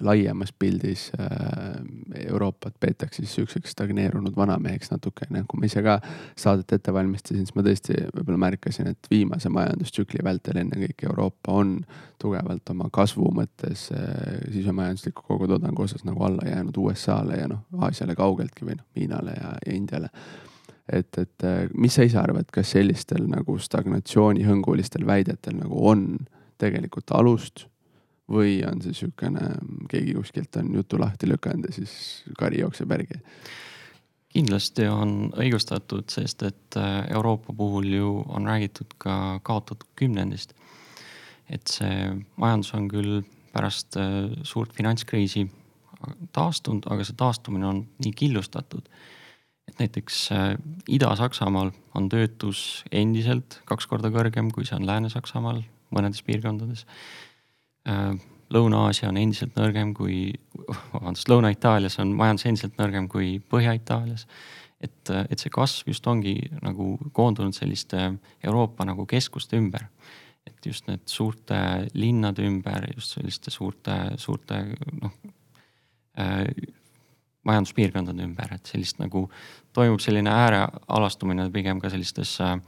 [0.00, 1.26] laiemas pildis äh,
[2.26, 5.44] Euroopat peetakse siis sihukeseks stagneerunud vanameheks natukene.
[5.48, 5.98] kui ma ise ka
[6.36, 11.74] saadet ette valmistasin, siis ma tõesti võib-olla märkasin, et viimase majandustsükli vältel ennekõike Euroopa on
[12.22, 18.16] tugevalt oma kasvu mõttes äh, sisemajandusliku kogutoodangu osas nagu alla jäänud USA-le ja noh, Aasiale
[18.18, 20.12] kaugeltki või noh, Hiinale ja, ja Indiale
[20.92, 26.06] et, et äh, mis sa ise arvad, kas sellistel nagu stagnatsioonihõngulistel väidetel nagu on
[26.62, 27.66] tegelikult alust
[28.32, 29.50] või on see sihukene,
[29.90, 33.20] keegi kuskilt on jutu lahti lükanud ja siis kari jookseb järgi?
[34.32, 40.54] kindlasti on õigustatud, sest et äh, Euroopa puhul ju on räägitud ka kaotatud kümnendist.
[41.52, 42.06] et see
[42.40, 43.18] majandus on küll
[43.52, 45.50] pärast äh, suurt finantskriisi
[46.32, 48.88] taastunud, aga see taastumine on nii killustatud.
[49.68, 50.56] et näiteks äh,
[50.88, 55.60] Ida-Saksamaal on töötus endiselt kaks korda kõrgem, kui see on Lääne-Saksamaal
[55.92, 56.86] mõnedes piirkondades
[58.52, 60.26] Lõuna-Aasia on endiselt nõrgem kui,
[60.94, 64.26] vabandust, Lõuna-Itaalias on majandus endiselt nõrgem kui Põhja-Itaalias.
[64.82, 69.86] et, et see kasv just ongi nagu koondunud selliste Euroopa nagu keskuste ümber.
[70.46, 71.54] et just need suurte
[71.94, 74.56] linnade ümber, just selliste suurte, suurte
[75.00, 75.12] noh
[76.18, 76.46] äh,
[77.46, 79.28] majanduspiirkondade ümber, et sellist nagu
[79.74, 82.58] toimub selline äärealastumine pigem ka sellistes äh,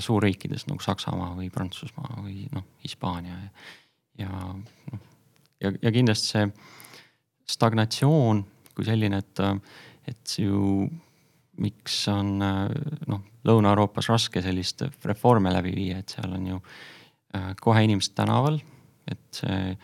[0.00, 3.52] suurriikides nagu Saksamaa või Prantsusmaa või noh, Hispaania ja,
[4.18, 5.08] ja noh
[5.62, 6.48] ja, ja kindlasti see
[7.52, 9.42] stagnatsioon kui selline, et,
[10.08, 10.86] et ju
[11.62, 16.60] miks on noh, Lõuna-Euroopas raske sellist reforme läbi viia, et seal on ju
[17.60, 18.56] kohe inimesed tänaval,
[19.10, 19.74] et see,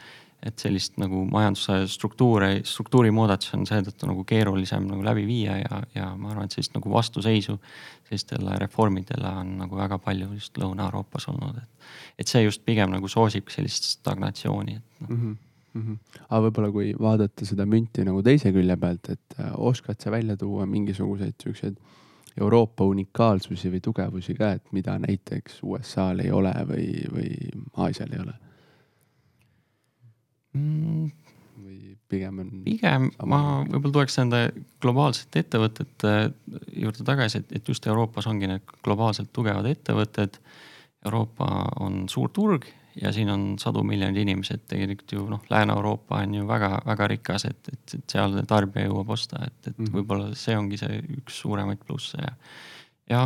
[0.43, 6.13] et sellist nagu majanduse struktuure, struktuurimuudatusi on seetõttu nagu keerulisem nagu läbi viia ja, ja
[6.15, 7.57] ma arvan, et sellist nagu vastuseisu
[8.09, 11.91] sellistele reformidele on nagu väga palju just Lõuna-Euroopas olnud, et.
[12.23, 15.37] et see just pigem nagu soosib sellist stagnatsiooni, et noh mm -hmm
[15.75, 15.83] mm.
[15.83, 16.23] -hmm.
[16.29, 20.37] aga võib-olla, kui vaadata seda münti nagu teise külje pealt, et äh, oskad sa välja
[20.37, 21.77] tuua mingisuguseid siukseid
[22.41, 27.31] Euroopa unikaalsusi või tugevusi ka, et mida näiteks USA-l ei ole või, või
[27.77, 28.48] Aasial ei ole
[30.57, 31.11] mm.?
[31.59, 32.51] või pigem on?
[32.65, 34.43] pigem ma võib-olla tuleks nende
[34.83, 36.15] globaalsete ettevõtete
[36.73, 40.41] juurde tagasi, et, et just Euroopas ongi need globaalselt tugevad ettevõtted.
[41.07, 41.47] Euroopa
[41.85, 42.67] on suur turg
[43.03, 47.45] ja siin on sadu miljoneid inimesi, et tegelikult ju noh, Lääne-Euroopa on ju väga-väga rikas,
[47.47, 49.95] et, et, et seal tarbija jõuab osta, et, et mm -hmm.
[49.95, 52.33] võib-olla see ongi see üks suuremaid plusse ja.
[53.11, 53.23] ja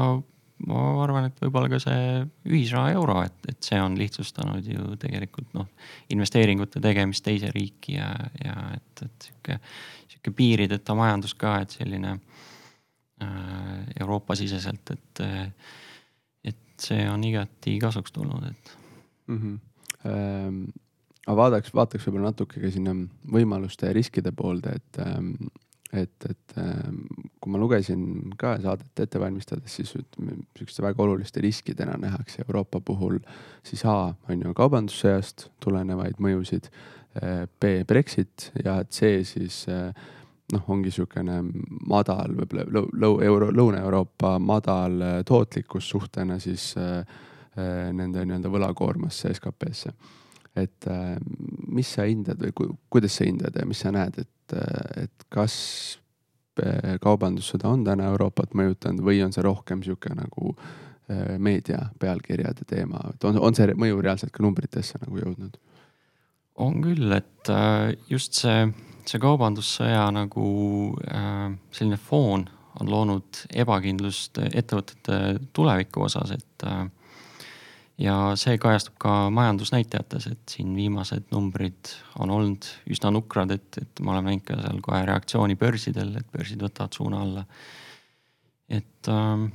[0.68, 2.20] ma arvan, et võib-olla ka see
[2.50, 5.68] ühisraha euro, et, et see on lihtsustanud ju tegelikult noh,
[6.14, 8.10] investeeringute tegemist teise riiki ja,
[8.42, 9.58] ja et, et sihuke,
[10.12, 15.24] sihuke piirideta majandus ka, et selline äh, Euroopa-siseselt, et,
[16.52, 18.78] et see on igati kasuks tulnud, et
[19.26, 19.42] mm.
[19.42, 19.60] -hmm.
[20.02, 20.64] Ähm,
[21.28, 22.94] aga vaadaks, vaataks võib-olla natuke ka sinna
[23.30, 25.36] võimaluste ja riskide poolde, et ähm,
[25.92, 27.02] et, et ähm,
[27.40, 32.80] kui ma lugesin ka saadet ette valmistades, siis ütleme, sihukeste väga oluliste riskidena nähakse Euroopa
[32.80, 33.18] puhul
[33.66, 36.70] siis A on ju kaubandussõjast tulenevaid mõjusid,
[37.20, 39.90] äh, B Brexit ja C siis äh,
[40.52, 41.42] noh, ongi niisugune
[41.88, 46.72] madal võib-olla lõu-, euro, Lõuna-Euroopa madal äh, tootlikkus suhtena siis
[47.52, 49.90] Äh, nende nii-öelda võlakoormasse SKP-sse.
[50.56, 51.16] Et äh,
[51.72, 55.28] mis sa hindad või ku, kuidas sa hindad ja mis sa näed, et, äh, et
[55.32, 55.56] kas
[57.00, 60.50] kaubandussõda on täna Euroopat mõjutanud või on see rohkem sihuke nagu
[61.40, 65.56] meedia pealkirjade teema, et on, on see mõju reaalselt ka numbritesse nagu jõudnud?
[66.60, 67.50] on küll, et
[68.12, 68.68] just see,
[69.08, 70.44] see kaubandussõja nagu
[71.72, 72.44] selline foon
[72.84, 76.68] on loonud ebakindlust ettevõtete tuleviku osas, et
[78.00, 84.02] ja see kajastub ka majandusnäitajates, et siin viimased numbrid on olnud üsna nukrad, et, et
[84.02, 87.44] me oleme näinud ka seal kohe reaktsiooni börsidel, et börsid võtavad suuna alla.
[88.72, 89.48] et, äh,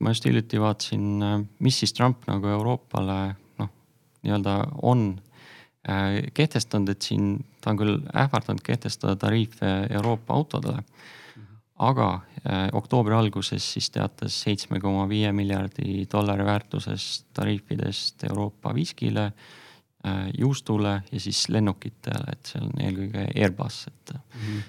[0.00, 3.72] ma just hiljuti vaatasin, äh, mis siis Trump nagu Euroopale noh,
[4.22, 5.08] nii-öelda on
[5.88, 10.84] äh, kehtestanud, et siin ta on küll ähvardanud kehtestada tariife Euroopa autodele
[11.82, 19.24] aga äh, oktoobri alguses siis teatas seitsme koma viie miljardi dollari väärtusest tariifidest Euroopa viskile
[19.26, 24.62] äh,, juustule ja siis lennukitele, et see on eelkõige Airbus, et mm, -hmm.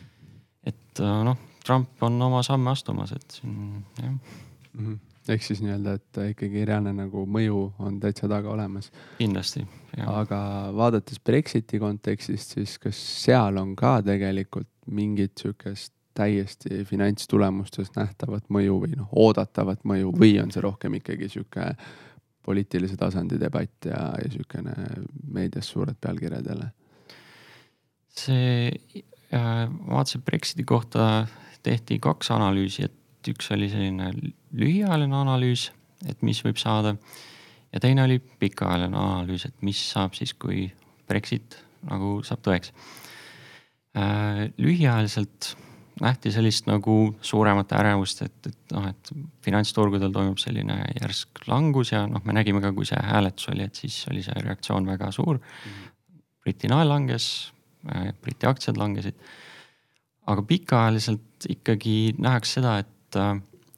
[0.71, 4.19] et äh, noh, Trump on oma samme astumas, et siin jah mm
[4.73, 8.91] -hmm ehk siis nii-öelda, et ikkagi reaalne nagu mõju on täitsa taga olemas.
[9.17, 9.65] kindlasti.
[10.05, 10.39] aga
[10.75, 18.79] vaadates Brexiti kontekstist, siis kas seal on ka tegelikult mingit sihukest täiesti finantstulemustest nähtavat mõju
[18.85, 21.71] või noh, oodatavat mõju või on see rohkem ikkagi sihuke
[22.45, 24.75] poliitilise tasandi debatt ja, ja sihukene
[25.33, 26.71] meedias suured pealkirjad jälle?
[28.15, 28.71] see
[29.35, 31.27] äh,, vaatasin Brexiti kohta
[31.63, 34.11] tehti kaks analüüsi, et üks oli selline
[34.55, 35.71] lühiajaline analüüs,
[36.07, 36.95] et mis võib saada
[37.73, 40.69] ja teine oli pikaajaline analüüs, et mis saab siis, kui
[41.09, 41.59] Brexit
[41.89, 42.71] nagu saab tõeks
[43.97, 44.47] äh,.
[44.55, 45.55] lühiajaliselt
[46.01, 49.11] nähti sellist nagu suuremat ärevust, et, et noh, et
[49.45, 53.79] finantsturgudel toimub selline järsk langus ja noh, me nägime ka, kui see hääletus oli, et
[53.79, 55.39] siis oli see reaktsioon väga suur.
[56.43, 57.29] Briti nael langes,
[58.21, 59.15] Briti aktsiad langesid.
[60.25, 63.19] aga pikaajaliselt ikkagi nähakse seda, et,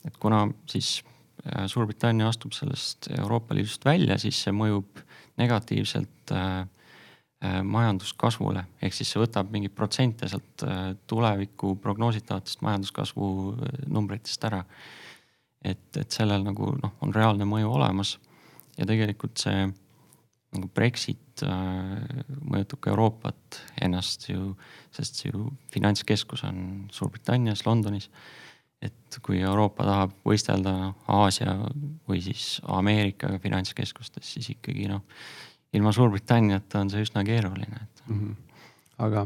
[0.08, 1.02] et kuna siis
[1.48, 5.00] Suurbritannia astub sellest Euroopa Liidust välja, siis see mõjub
[5.40, 6.77] negatiivselt äh, Äh,
[7.62, 14.64] majanduskasvule, ehk siis see võtab mingeid protsente sealt äh, tuleviku prognoositavatest majanduskasvu äh, numbritest ära.
[15.62, 18.18] et, et sellel nagu noh, on reaalne mõju olemas
[18.78, 24.56] ja tegelikult see nagu Brexit mõjutab ka Euroopat ennast ju,
[24.96, 28.10] sest see ju finantskeskus on Suurbritannias, Londonis.
[28.82, 31.54] et kui Euroopa tahab võistelda Aasia
[32.08, 35.04] või siis Ameerikaga finantskeskustes, siis ikkagi noh
[35.78, 38.20] ilma Suurbritanniata on see üsna keeruline, et mm.
[38.20, 38.36] -hmm.
[39.06, 39.26] aga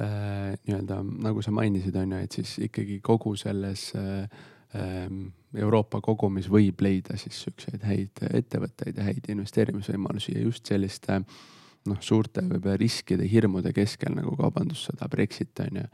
[0.00, 4.28] äh, nii-öelda nagu sa mainisid, on ju, et siis ikkagi kogu selles äh,
[4.74, 11.22] ähm, Euroopa kogumis võib leida siis siukseid häid ettevõtteid ja häid investeerimisvõimalusi ja just selliste
[11.88, 15.88] noh, suurte võib-olla riskide, hirmude keskel nagu kaubandussõda, Brexit on ju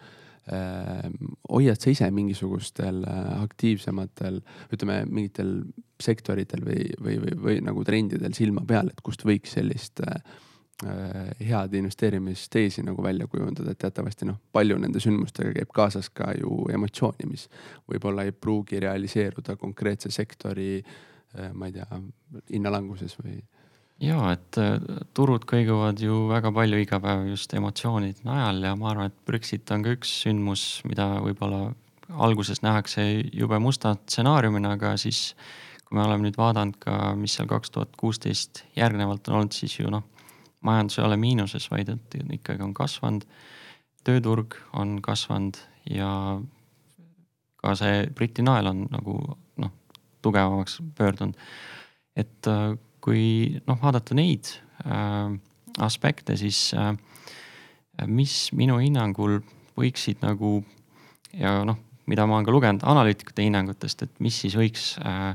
[0.53, 4.41] hoiad sa ise mingisugustel äh, aktiivsematel,
[4.75, 5.55] ütleme mingitel
[6.03, 10.19] sektoritel või, või, või, või nagu trendidel silma peal, et kust võiks sellist äh,
[10.85, 16.35] äh, head investeerimisteesi nagu välja kujundada, et teatavasti noh, palju nende sündmustega käib kaasas ka
[16.37, 17.49] ju emotsiooni, mis
[17.89, 20.77] võib-olla ei pruugi realiseeruda konkreetse sektori,
[21.59, 21.97] ma ei tea,
[22.53, 23.41] hinnalanguses või
[24.03, 24.79] ja et äh,
[25.15, 29.71] turud kõiguvad ju väga palju iga päev just emotsioonide najal ja ma arvan, et Brexit
[29.75, 31.69] on ka üks sündmus, mida võib-olla
[32.25, 35.35] alguses nähakse jube musta stsenaariumina, aga siis
[35.85, 39.79] kui me oleme nüüd vaadanud ka, mis seal kaks tuhat kuusteist järgnevalt on olnud, siis
[39.79, 40.05] ju noh,
[40.65, 43.27] majandus ei ole miinuses, vaid et ikkagi on kasvanud.
[44.05, 45.57] tööturg on kasvanud
[45.89, 46.41] ja
[47.57, 49.15] ka see Briti nael on nagu
[49.57, 49.71] noh,
[50.23, 51.39] tugevamaks pöördunud.
[52.17, 54.49] et äh, kui noh, vaadata neid
[54.89, 55.35] äh,
[55.85, 56.95] aspekte, siis äh,
[58.09, 59.41] mis minu hinnangul
[59.79, 60.57] võiksid nagu
[61.37, 61.79] ja noh,
[62.11, 65.35] mida ma olen ka lugenud analüütikute hinnangutest, et mis siis võiks äh,,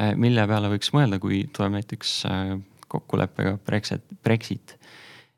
[0.00, 2.54] äh mille peale võiks mõelda, kui tuleb näiteks äh,
[2.94, 4.76] kokkuleppega Brexit, Brexit.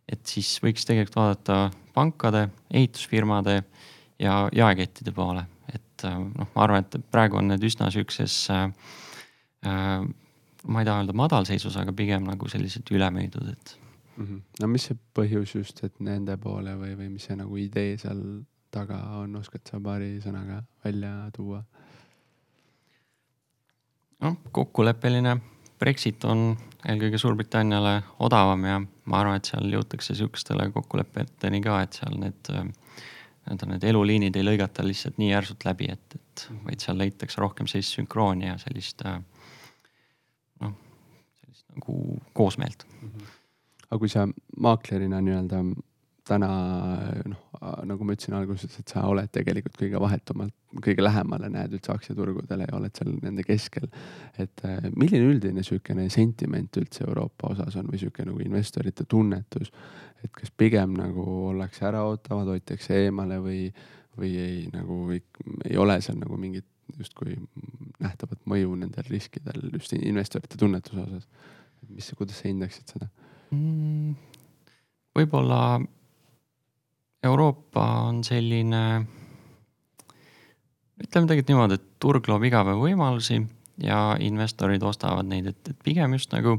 [0.09, 3.63] et siis võiks tegelikult vaadata pankade, ehitusfirmade
[4.23, 8.69] ja jaekettide poole, et äh, noh, ma arvan, et praegu on need üsna sihukeses äh,
[9.67, 10.07] äh,
[10.67, 13.79] ma ei taha öelda madalseisus, aga pigem nagu sellised ülemüüdud, et
[14.17, 14.25] mm.
[14.25, 14.43] -hmm.
[14.61, 18.23] no mis see põhjus just, et nende poole või, või mis see nagu idee seal
[18.71, 21.63] taga on, oskad sa paari sõnaga välja tuua?
[24.21, 25.37] noh, kokkuleppeline
[25.79, 26.57] Brexit on
[26.89, 32.53] eelkõige Suurbritanniale odavam ja ma arvan, et seal jõutakse sihukestele kokkulepeteni ka, et seal need
[33.47, 36.63] nii-öelda need eluliinid ei lõigata lihtsalt nii järsult läbi, et, et mhm.
[36.67, 39.21] vaid seal leitakse rohkem sellist sünkrooni ja sellist äh,
[41.77, 43.09] nagu koosmeelt mm.
[43.09, 43.35] -hmm.
[43.91, 45.63] aga kui sa maaklerina nii-öelda
[46.27, 46.49] täna
[47.29, 47.43] noh,
[47.87, 52.67] nagu ma ütlesin alguses, et sa oled tegelikult kõige vahetumalt, kõige lähemale näed üldse aktsiaturgudele
[52.67, 53.87] ja oled seal nende keskel.
[54.39, 59.71] et äh, milline üldine sihukene sentiment üldse Euroopa osas on või sihuke nagu investorite tunnetus,
[60.25, 63.61] et kas pigem nagu ollakse äraootavad, hoitakse eemale või,
[64.19, 65.23] või ei nagu ei,
[65.71, 66.67] ei ole seal nagu mingit
[66.99, 67.37] justkui
[68.03, 71.31] nähtavat mõju nendel riskidel just investorite tunnetuse osas
[71.93, 73.11] mis, kuidas sa hindaksid seda
[73.51, 74.17] mm,?
[75.17, 75.61] võib-olla
[77.27, 78.83] Euroopa on selline,
[81.01, 83.41] ütleme tegelikult niimoodi, et turg loob iga päev võimalusi
[83.83, 86.57] ja investorid ostavad neid, et, et pigem just nagu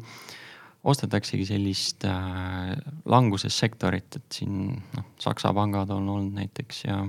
[0.87, 2.73] ostetaksegi sellist äh,
[3.09, 7.01] languses sektorit, et siin noh, Saksa pangad on olnud näiteks ja,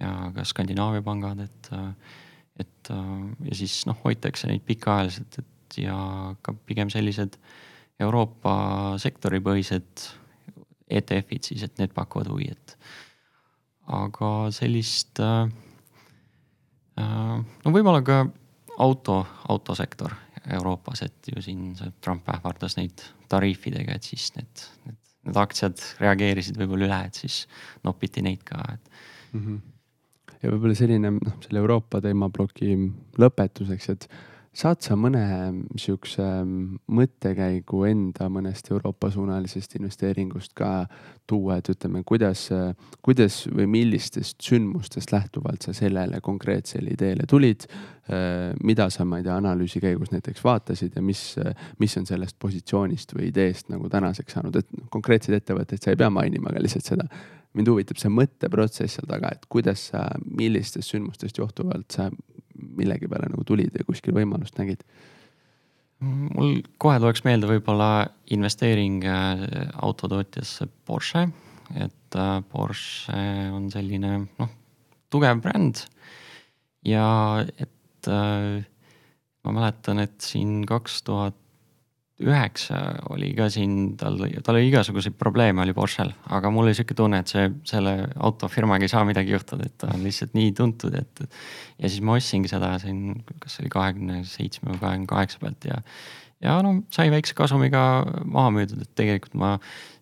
[0.00, 1.70] ja ka Skandinaavia pangad, et,
[2.60, 3.14] et äh,
[3.48, 7.36] ja siis noh, hoitakse neid pikaajaliselt, et ja ka pigem sellised
[8.00, 10.06] Euroopa sektoripõhised
[10.90, 12.76] ETF-id siis, et need pakuvad huvi, et
[13.90, 15.50] aga sellist äh,.
[16.98, 18.24] äh no võib-olla ka
[18.80, 20.14] auto, autosektor
[20.50, 24.96] Euroopas, et ju siin see Trump ähvardas neid tariifidega, et siis need, need,
[25.28, 27.42] need aktsiad reageerisid võib-olla üle, et siis
[27.84, 28.90] nopiti neid ka, et
[29.36, 29.42] mm.
[29.44, 29.60] -hmm.
[30.42, 32.72] ja võib-olla selline noh, selle Euroopa teemaploki
[33.20, 34.08] lõpetuseks, et
[34.50, 35.22] saad sa mõne
[35.78, 36.24] sihukese
[36.90, 40.88] mõttekäigu enda mõnest Euroopa suunalisest investeeringust ka
[41.30, 42.48] tuua, et ütleme, kuidas,
[43.04, 47.68] kuidas või millistest sündmustest lähtuvalt sa sellele konkreetsele ideele tulid?
[48.66, 51.20] mida sa, ma ei tea, analüüsi käigus näiteks vaatasid ja mis,
[51.78, 56.08] mis on sellest positsioonist või ideest nagu tänaseks saanud, et konkreetseid ettevõtteid sa ei pea
[56.10, 57.06] mainima, aga lihtsalt seda
[57.58, 62.10] mind huvitab see mõtteprotsess seal taga, et kuidas sa, millistest sündmustest johtuvalt sa
[62.60, 64.84] millegi peale nagu tulid ja kuskil võimalust nägid?
[66.00, 67.90] mul kohe tuleks meelde võib-olla
[68.32, 69.42] investeering äh,
[69.84, 71.26] autotootjasse Porsche,
[71.76, 73.18] et äh, Porsche
[73.52, 74.54] on selline noh,
[75.12, 75.84] tugev bränd.
[76.88, 78.64] ja et äh,
[79.44, 81.36] ma mäletan, et siin kaks tuhat
[82.20, 82.78] üheksa
[83.12, 87.22] oli ka siin, tal, tal oli igasuguseid probleeme oli Porschel, aga mul oli sihuke tunne,
[87.22, 91.22] et see, selle autofirmaga ei saa midagi juhtuda, et ta on lihtsalt nii tuntud, et.
[91.80, 95.68] ja siis ma ostsingi seda siin, kas see oli kahekümne seitsme või kahekümne kaheksa pealt
[95.68, 95.80] ja.
[96.44, 97.84] ja no sai väikse kasumiga
[98.24, 99.54] maha müüdud, et tegelikult ma,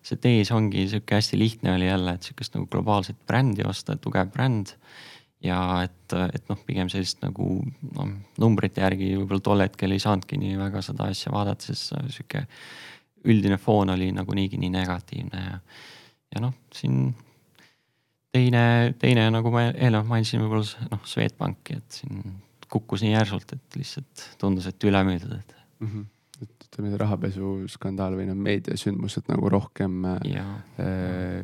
[0.03, 4.33] see tees ongi sihuke hästi lihtne oli jälle, et sihukest nagu globaalset brändi osta, tugev
[4.35, 4.75] bränd
[5.43, 7.47] ja et, et noh, pigem sellist nagu
[7.95, 8.11] noh,
[8.41, 12.43] numbrite järgi võib-olla tol hetkel ei saanudki nii väga seda asja vaadata, sest sihuke
[13.29, 15.57] üldine foon oli nagu niigi nii negatiivne ja,
[16.35, 17.09] ja noh, siin
[18.35, 22.37] teine, teine nagu ma eelnevalt mainisin, võib-olla noh, Swedbanki, et siin
[22.69, 25.91] kukkus nii järsult, et lihtsalt tundus, et üle müüdud, et mm.
[25.91, 26.07] -hmm
[26.43, 30.19] et ütleme, rahapesuskandaal või need meediasündmused nagu rohkem äh,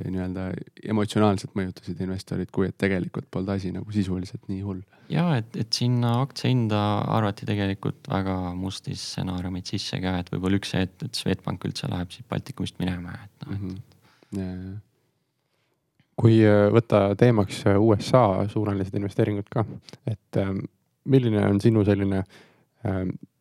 [0.06, 0.48] nii-öelda
[0.92, 4.82] emotsionaalselt mõjutasid investorid, kui et tegelikult polnud asi nagu sisuliselt nii hull.
[5.12, 6.82] ja et, et sinna aktsia hinda
[7.18, 11.92] arvati tegelikult väga musti stsenaariumid sisse ka, et võib-olla üks see, et, et Swedbank üldse
[11.92, 13.76] läheb siit Baltikumist minema, et noh mm
[14.32, 14.74] -hmm.
[16.22, 19.66] kui äh, võtta teemaks äh, USA suunalised investeeringud ka,
[20.08, 20.66] et ähm,
[21.06, 22.44] milline on sinu selline äh,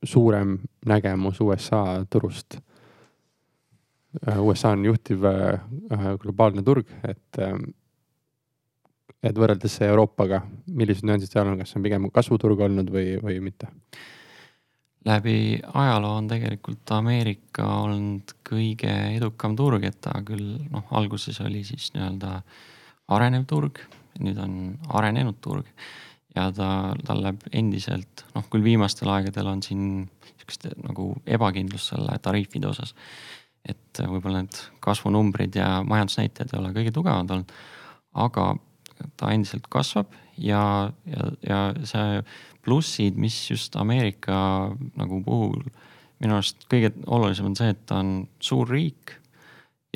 [0.05, 2.59] suurem nägemus USA turust.
[4.29, 5.61] Äh, USA on juhtiv äh,
[5.93, 7.73] äh, globaalne turg, et, ähm,
[9.23, 13.41] et võrreldes Euroopaga, millised nüansid seal on, kas see on pigem kasvuturg olnud või, või
[13.43, 13.73] mitte?
[15.05, 21.61] läbi ajaloo on tegelikult Ameerika olnud kõige edukam turg, et ta küll noh, alguses oli
[21.69, 22.39] siis nii-öelda
[23.13, 23.83] arenev turg,
[24.25, 24.55] nüüd on
[24.97, 25.69] arenenud turg
[26.35, 26.69] ja ta,
[27.07, 29.85] tal läheb endiselt, noh küll viimastel aegadel on siin
[30.27, 32.95] sihukest nagu ebakindlust selle tariifide osas.
[33.65, 37.53] et võib-olla need kasvunumbrid ja majandusnäitajad ei ole kõige tugevamad olnud,
[38.21, 38.51] aga
[39.17, 42.21] ta endiselt kasvab ja, ja, ja see
[42.65, 44.37] plussid, mis just Ameerika
[44.99, 45.63] nagu puhul
[46.21, 49.17] minu arust kõige olulisem on see, et ta on suur riik,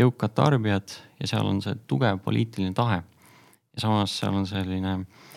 [0.00, 3.02] jõukad tarbijad ja seal on see tugev poliitiline tahe.
[3.02, 5.27] ja samas seal on selline äh,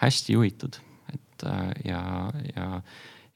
[0.00, 0.78] hästi juhitud,
[1.12, 2.02] et äh, ja,
[2.54, 2.68] ja,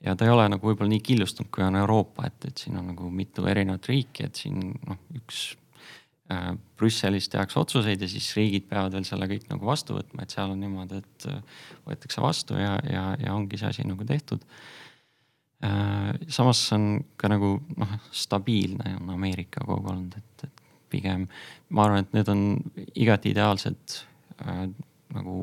[0.04, 2.88] ja ta ei ole nagu võib-olla nii killustunud, kui on Euroopa, et, et siin on
[2.92, 5.42] nagu mitu erinevat riiki, et siin noh, üks
[6.32, 10.36] äh, Brüsselis tehakse otsuseid ja siis riigid peavad veel selle kõik nagu vastu võtma, et
[10.36, 14.44] seal on niimoodi, et äh, võetakse vastu ja, ja, ja ongi see asi nagu tehtud
[15.64, 16.14] äh,.
[16.28, 21.28] samas on ka nagu noh, stabiilne on Ameerika kogu olnud, et, et pigem
[21.74, 22.42] ma arvan, et need on
[22.94, 24.00] igati ideaalsed
[24.40, 24.66] äh,
[25.14, 25.38] nagu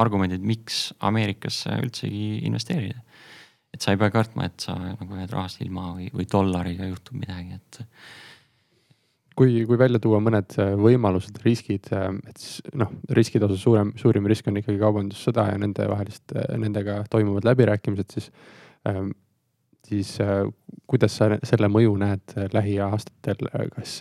[0.00, 3.00] argumendid, miks Ameerikasse üldsegi investeerida.
[3.74, 7.18] et sa ei pea kartma, et sa nagu jääd rahast ilma või, või dollariga juhtub
[7.18, 7.80] midagi, et.
[9.34, 14.30] kui, kui välja tuua mõned äh, võimalused, riskid, äh, et noh, riskide osas suurem, suurim
[14.30, 18.30] risk on ikkagi kaubandussõda ja nendevahelist, äh, nendega toimuvad läbirääkimised, siis
[19.84, 20.10] siis
[20.88, 23.94] kuidas sa selle mõju näed lähiaastatel, kas,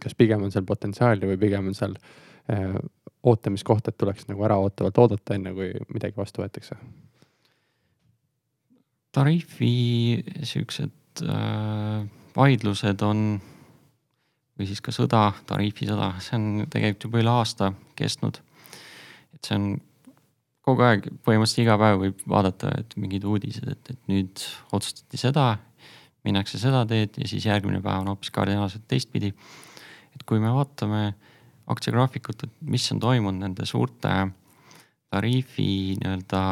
[0.00, 1.94] kas pigem on seal potentsiaali või pigem on seal
[3.26, 6.78] ootamiskoht, et tuleks nagu äraootavalt oodata, enne kui midagi vastu võetakse?
[9.18, 12.02] tariifi siuksed äh,
[12.36, 13.22] vaidlused on
[14.58, 18.38] või siis ka sõda, tariifisõda, see on tegelikult juba üle aasta kestnud.
[19.34, 19.70] et see on
[20.68, 24.44] kogu aeg, põhimõtteliselt iga päev võib vaadata, et mingid uudised, et, et nüüd
[24.76, 25.48] otsustati seda,
[26.28, 29.32] minnakse seda teed ja siis järgmine päev on hoopis kardinaalselt teistpidi.
[30.14, 31.27] et kui me vaatame äh,
[31.68, 34.12] aktsiagraafikut, et mis on toimunud nende suurte
[35.10, 36.42] tariifi nii-öelda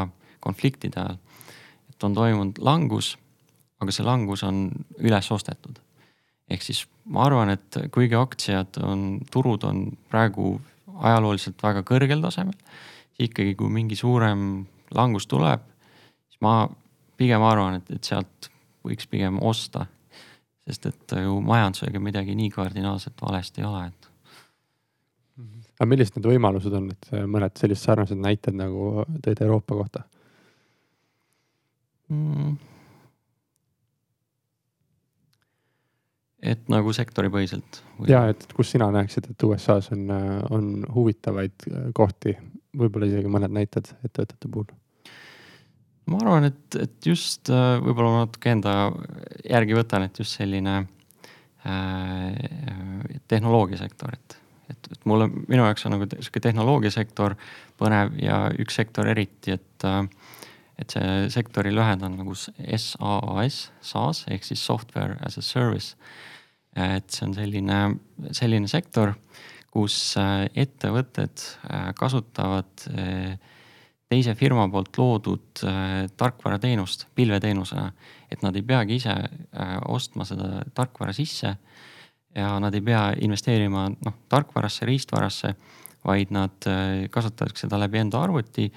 [0.40, 1.18] konfliktide ajal.
[1.90, 3.16] et on toimunud langus,
[3.80, 5.78] aga see langus on üles ostetud.
[6.50, 10.60] ehk siis ma arvan, et kuigi aktsiad on, turud on praegu
[10.96, 12.56] ajalooliselt väga kõrgel tasemel,
[13.16, 15.64] siis ikkagi, kui mingi suurem langus tuleb,
[16.30, 16.68] siis ma
[17.16, 18.50] pigem arvan, et, et sealt
[18.86, 19.86] võiks pigem osta.
[20.66, 24.05] sest et ju majandusega midagi nii kardinaalselt valesti ei ole, et
[25.76, 30.04] aga millised need võimalused on, et mõned sellised sarnased näited nagu tõid Euroopa kohta
[32.08, 32.56] mm.?
[36.46, 38.10] et nagu sektoripõhiselt või...?
[38.12, 40.08] ja, et kus sina näeksid, et USA-s on,
[40.54, 42.36] on huvitavaid kohti,
[42.76, 44.68] võib-olla isegi mõned näited ettevõtete puhul?
[46.06, 48.76] ma arvan, et, et just võib-olla natuke enda
[49.42, 50.78] järgi võtan, et just selline
[51.66, 52.34] äh,
[53.28, 54.38] tehnoloogiasektor, et
[54.70, 57.36] et, et mulle, minu jaoks on nagu sihuke tehnoloogiasektor
[57.80, 59.88] põnev ja üks sektor eriti, et,
[60.80, 65.96] et see sektori lühend on nagu SaaS, SaaS ehk siis software as a service.
[66.76, 67.82] et see on selline,
[68.36, 69.14] selline sektor,
[69.72, 70.16] kus
[70.54, 71.44] ettevõtted
[71.96, 72.84] kasutavad
[74.06, 75.62] teise firma poolt loodud
[76.16, 77.92] tarkvarateenust pilveteenusena.
[78.30, 79.14] et nad ei peagi ise
[79.88, 81.56] ostma seda tarkvara sisse
[82.36, 85.54] ja nad ei pea investeerima noh tarkvarasse, riistvarasse,
[86.06, 88.68] vaid nad äh, kasutavad seda läbi enda arvuti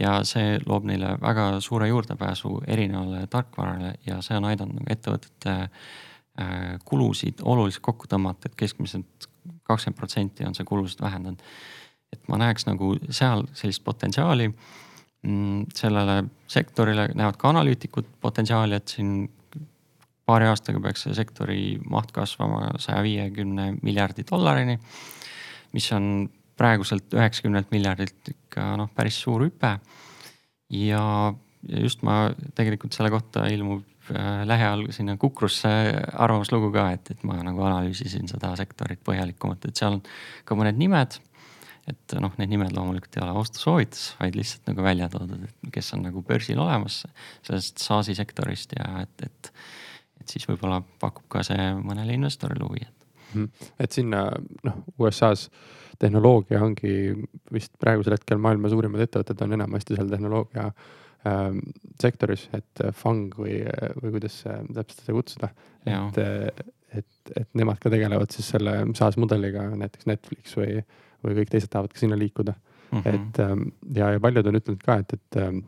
[0.00, 5.54] ja see loob neile väga suure juurdepääsu erinevale tarkvarale ja see on aidanud nagu ettevõtete
[5.62, 9.28] äh, kulusid oluliselt kokku tõmmata, et keskmiselt
[9.64, 11.42] kakskümmend protsenti on see kulusid vähendanud.
[12.12, 14.46] et ma näeks nagu seal sellist potentsiaali.
[15.26, 19.24] Mm, sellele sektorile näevad ka analüütikud potentsiaali, et siin
[20.28, 21.60] paari aastaga peaks see sektori
[21.90, 24.78] maht kasvama saja viiekümne miljardi dollarini,
[25.76, 29.74] mis on praeguselt üheksakümnelt miljardilt ikka noh, päris suur hüpe.
[30.70, 31.02] ja,
[31.68, 35.68] ja just ma tegelikult selle kohta ilmub äh, lähiajal sinna Kukrusse
[36.12, 40.02] arvamuslugu ka, et, et ma nagu analüüsisin seda sektorit põhjalikumalt, et seal on
[40.46, 41.20] ka mõned nimed.
[41.84, 45.92] et noh, need nimed loomulikult ei ole ostusoovitus, vaid lihtsalt nagu välja toodud, et kes
[45.92, 47.02] on nagu börsil olemas
[47.44, 49.50] sellest SaaS-i sektorist ja et, et
[50.24, 53.08] et siis võib-olla pakub ka see mõnele investorile huvi, et.
[53.34, 53.70] Mhm.
[53.82, 54.26] et sinna
[54.64, 55.48] noh, USA-s
[55.98, 57.14] tehnoloogia ongi
[57.54, 60.68] vist praegusel hetkel maailma suurimad ettevõtted on enamasti seal tehnoloogia
[61.28, 61.60] ähm,
[62.02, 63.60] sektoris, et FANG või,
[64.00, 65.50] või kuidas täpselt seda kutsuda.
[65.86, 66.20] et,
[66.98, 70.80] et, et nemad ka tegelevad siis selle SaaS mudeliga, näiteks Netflix või,
[71.24, 73.00] või kõik teised tahavad ka sinna liikuda mm.
[73.00, 73.14] -hmm.
[73.14, 75.64] et ähm, ja, ja paljud on ütelnud ka, et, et ähm,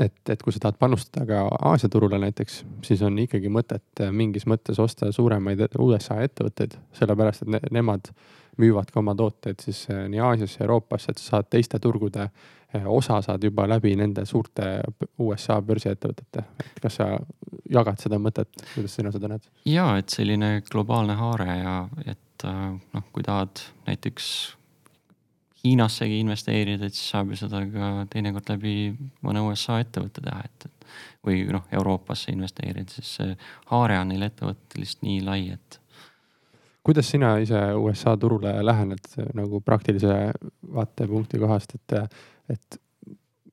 [0.00, 4.46] et, et kui sa tahad panustada ka Aasia turule näiteks, siis on ikkagi mõtet mingis
[4.50, 8.12] mõttes osta suuremaid USA ettevõtteid, sellepärast et ne, nemad
[8.60, 12.86] müüvad ka oma tooteid siis eh, nii Aasiasse, Euroopasse, et sa saad teiste turgude eh,
[12.86, 14.70] osa saad juba läbi nende suurte
[15.18, 16.44] USA börsiettevõtete.
[16.66, 17.10] et kas sa
[17.70, 19.50] jagad seda mõtet, kuidas sina seda näed?
[19.68, 21.76] ja, et selline globaalne haare ja
[22.06, 24.30] et noh, kui tahad näiteks
[25.60, 28.74] Hiinassegi investeerida, et siis saab ju seda ka teinekord läbi
[29.26, 30.94] mõne USA ettevõtte teha, et,
[31.26, 33.34] või noh, Euroopasse investeerida, siis see
[33.72, 35.80] haare on neil ettevõttel lihtsalt nii lai, et.
[36.86, 40.16] kuidas sina ise USA turule lähened nagu praktilise
[40.78, 42.16] vaatepunkti kohast, et,
[42.56, 42.80] et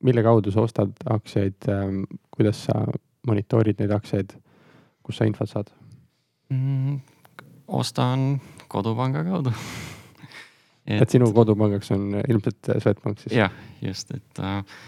[0.03, 1.68] mille kaudu sa ostad aktsiaid,
[2.32, 2.86] kuidas sa
[3.28, 4.32] monitoorid neid aktsiaid,
[5.03, 5.72] kust sa infot saad
[6.53, 6.99] mm,?
[7.68, 8.39] ostan
[8.72, 9.51] kodupanga kaudu
[10.88, 13.36] et, et sinu kodupangaks on ilmselt Swedbank siis?
[13.38, 14.80] jah, just, et äh,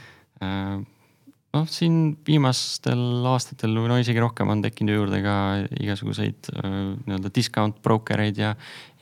[0.46, 0.80] äh,
[1.56, 1.96] noh, siin
[2.26, 5.36] viimastel aastatel või no isegi rohkem on tekkinud juurde ka
[5.82, 6.76] igasuguseid äh,
[7.06, 8.54] nii-öelda discount broker eid ja,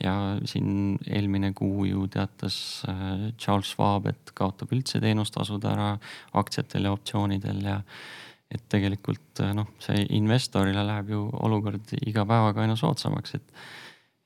[0.02, 0.14] ja
[0.48, 5.92] siin eelmine kuu ju teatas äh, Charles Schwab, et kaotab üldse teenustasud ära
[6.40, 7.82] aktsiatel ja optsioonidel ja
[8.48, 13.64] et tegelikult äh, noh, see investorile läheb ju olukord iga päevaga aina soodsamaks, et,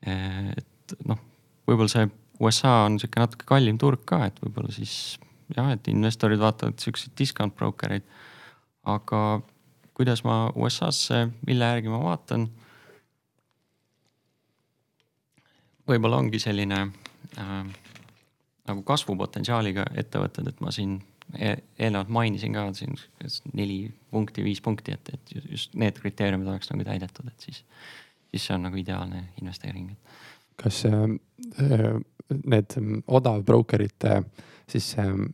[0.06, 1.18] äh, et noh,
[1.66, 2.10] võib-olla see
[2.42, 5.18] USA on sihuke natuke kallim turg ka, et võib-olla siis
[5.56, 8.08] jah, et investorid vaatavad siukseid discount broker eid.
[8.82, 9.40] aga
[9.94, 12.48] kuidas ma USA-sse, mille järgi ma vaatan?
[15.88, 17.54] võib-olla ongi selline äh,
[18.70, 21.00] nagu kasvupotentsiaaliga ettevõtted, et ma siin
[21.38, 22.94] e eelnevalt mainisin ka siin
[23.56, 27.62] neli punkti, viis punkti, et, et just need kriteeriumid oleks nagu täidetud, et siis,
[28.30, 29.90] siis see on nagu ideaalne investeering.
[30.62, 31.04] Kas äh,
[31.60, 31.92] äh
[32.32, 34.22] need mm, odavbrokerite
[34.70, 35.26] siis ähm,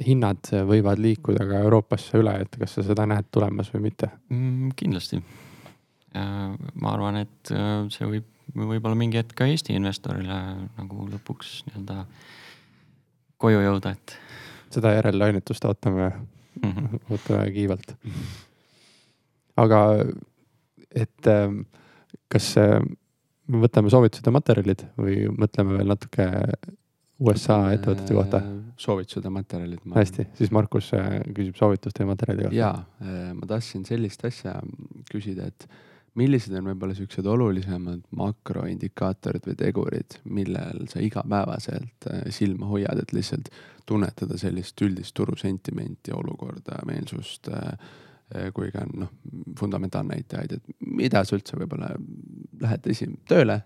[0.00, 4.70] hinnad võivad liikuda ka Euroopasse üle, et kas sa seda näed tulemas või mitte mm,?
[4.78, 5.20] kindlasti.
[6.14, 10.38] ma arvan, et äh, see võib võib-olla mingi hetk ka Eesti investorile
[10.78, 12.04] nagu lõpuks nii-öelda
[13.38, 14.16] koju jõuda, et.
[14.72, 17.00] seda järellainet ootame mm, -hmm.
[17.10, 17.94] ootame kiivalt.
[19.56, 19.80] aga
[20.94, 21.60] et ähm,
[22.28, 22.54] kas
[23.48, 26.28] võtame soovitused ja materjalid või mõtleme veel natuke
[27.18, 28.40] USA ettevõtete kohta?
[28.44, 29.82] Äh, soovitused ja materjalid.
[29.94, 32.58] hästi, siis Markus äh, küsib soovituste ja materjalide kohta.
[32.58, 32.72] ja,
[33.02, 34.54] äh, ma tahtsin sellist asja
[35.10, 35.68] küsida, et
[36.18, 43.50] millised on võib-olla siuksed olulisemad makroindikaatorid või tegurid, millel sa igapäevaselt silma hoiad, et lihtsalt
[43.86, 47.50] tunnetada sellist üldist turusentimenti, olukorda, meelsust
[48.54, 49.10] kui ka noh,
[49.58, 51.94] fundamentaalnäitajaid, et mida sa üldse võib-olla
[52.60, 53.62] lähed esi-, tööle,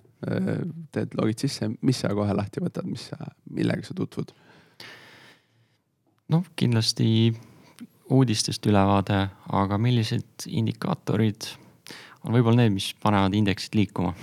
[0.94, 4.34] teed logid sisse, mis sa kohe lahti võtad, mis sa, millega sa tutvud?
[6.32, 7.32] noh, kindlasti
[8.12, 9.18] uudistest ülevaade,
[9.52, 11.50] aga millised indikaatorid
[12.22, 14.14] on võib-olla need, mis panevad indeksit liikuma.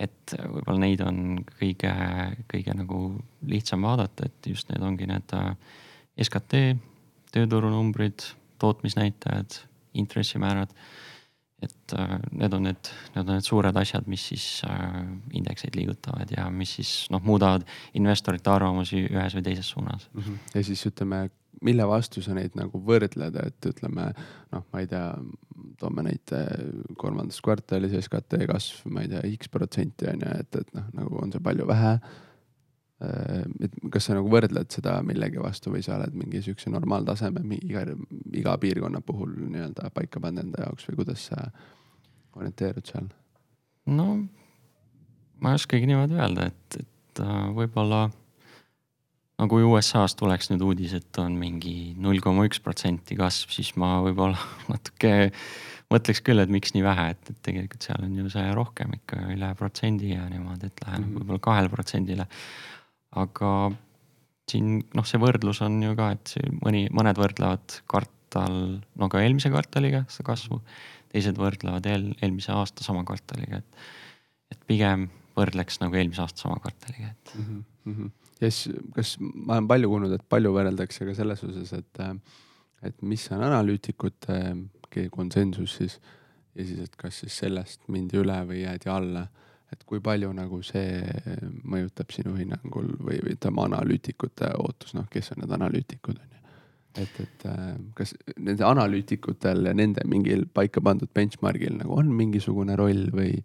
[0.00, 1.16] et võib-olla neid on
[1.58, 1.92] kõige,
[2.48, 3.00] kõige nagu
[3.46, 5.34] lihtsam vaadata, et just need ongi need
[6.20, 6.60] SKT,
[7.34, 8.24] tööturunumbrid,
[8.60, 9.62] tootmisnäitajad,
[9.94, 10.74] intressimäärad.
[11.62, 15.02] et äh, need on need, need on need suured asjad, mis siis äh,
[15.36, 17.66] indekseid liigutavad ja mis siis noh, muudavad
[18.00, 20.22] investorite arvamusi ühes või teises suunas mm.
[20.22, 20.38] -hmm.
[20.54, 21.18] ja siis ütleme,
[21.60, 24.06] mille vastu sa neid nagu võrdled, et ütleme
[24.52, 25.12] noh, ma ei tea,
[25.78, 26.40] toome näite
[26.96, 31.20] kolmandas kvartalis SKT kasv, ma ei tea, X protsenti on ju, et, et noh, nagu
[31.20, 32.29] on see palju, vähe Äh,
[33.00, 37.86] et kas sa nagu võrdled seda millegi vastu või sa oled mingi siukse normaaltaseme iga,
[38.36, 41.48] iga piirkonna puhul nii-öelda paika pannud enda jaoks või kuidas sa
[42.36, 43.08] orienteerud seal?
[43.86, 44.08] no
[45.40, 48.08] ma ei oskagi niimoodi öelda, et, et äh, võib-olla
[49.40, 53.72] no kui USA-st tuleks nüüd uudis, et on mingi null koma üks protsenti kasv, siis
[53.80, 54.38] ma võib-olla
[54.72, 55.30] natuke
[55.90, 59.24] mõtleks küll, et miks nii vähe, et, et tegelikult seal on ju see rohkem ikka
[59.32, 61.22] üle protsendi ja niimoodi, et läheneb mm -hmm.
[61.22, 62.28] võib-olla kahele protsendile
[63.18, 63.52] aga
[64.50, 68.56] siin noh, see võrdlus on ju ka, et mõni, mõned võrdlevad kvartal,
[68.98, 70.60] no ka eelmise kvartaliga seda kasvu.
[71.10, 73.80] teised võrdlevad eel, eelmise aasta sama kvartaliga, et,
[74.54, 77.64] et pigem võrdleks nagu eelmise aasta sama kvartaliga, et mm.
[77.86, 78.12] -hmm.
[78.40, 82.02] ja siis, kas ma olen palju kuulnud, et palju võrreldakse ka selles osas, et,
[82.86, 84.38] et mis on analüütikute
[85.10, 85.98] konsensus siis
[86.54, 89.26] ja siis, et kas siis sellest mindi üle või jäädi alla
[89.72, 90.98] et kui palju nagu see
[91.68, 96.40] mõjutab sinu hinnangul või, ütleme analüütikute ootus, noh, kes on need analüütikud on ju.
[97.04, 102.76] et, et äh, kas nende analüütikutel ja nende mingil paika pandud benchmark'il nagu on mingisugune
[102.78, 103.36] roll või,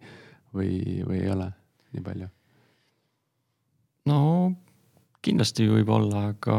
[0.54, 1.50] või, või ei ole
[1.94, 2.30] nii palju?
[4.10, 4.18] no
[5.26, 6.58] kindlasti võib olla, aga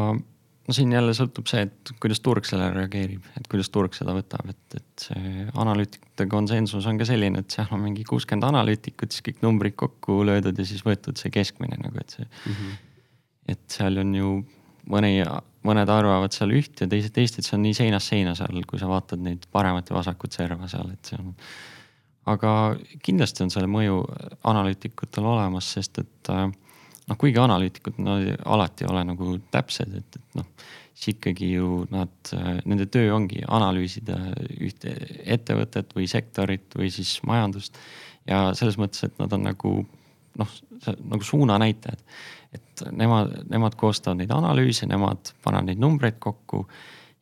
[0.68, 4.50] no siin jälle sõltub see, et kuidas turg sellele reageerib, et kuidas turg seda võtab,
[4.52, 9.24] et, et see analüütikute konsensus on ka selline, et seal on mingi kuuskümmend analüütikut, siis
[9.30, 12.52] kõik numbrid kokku löödud ja siis võetud see keskmine nagu, et see mm.
[12.52, 12.76] -hmm.
[13.54, 14.34] et seal on ju
[14.92, 15.14] mõni,
[15.66, 18.80] mõned arvavad seal üht ja teised teist, et see on nii seinast seina seal, kui
[18.80, 21.34] sa vaatad neid paremat ja vasakut serva seal, et see on.
[22.28, 22.52] aga
[23.02, 24.02] kindlasti on selle mõju
[24.44, 26.50] analüütikutel olemas, sest et äh,
[27.08, 28.18] noh, kuigi analüütikud no,
[28.52, 30.48] alati ei ole nagu täpsed, et, et noh,
[30.98, 32.32] siis ikkagi ju nad,
[32.66, 34.18] nende töö ongi analüüsida
[34.58, 34.94] ühte
[35.24, 37.78] ettevõtet või sektorit või siis majandust.
[38.26, 39.74] ja selles mõttes, et nad on nagu
[40.38, 40.56] noh,
[40.98, 42.02] nagu suunanäitajad.
[42.52, 46.66] et nemad, nemad koostavad neid analüüse, nemad panevad neid numbreid kokku.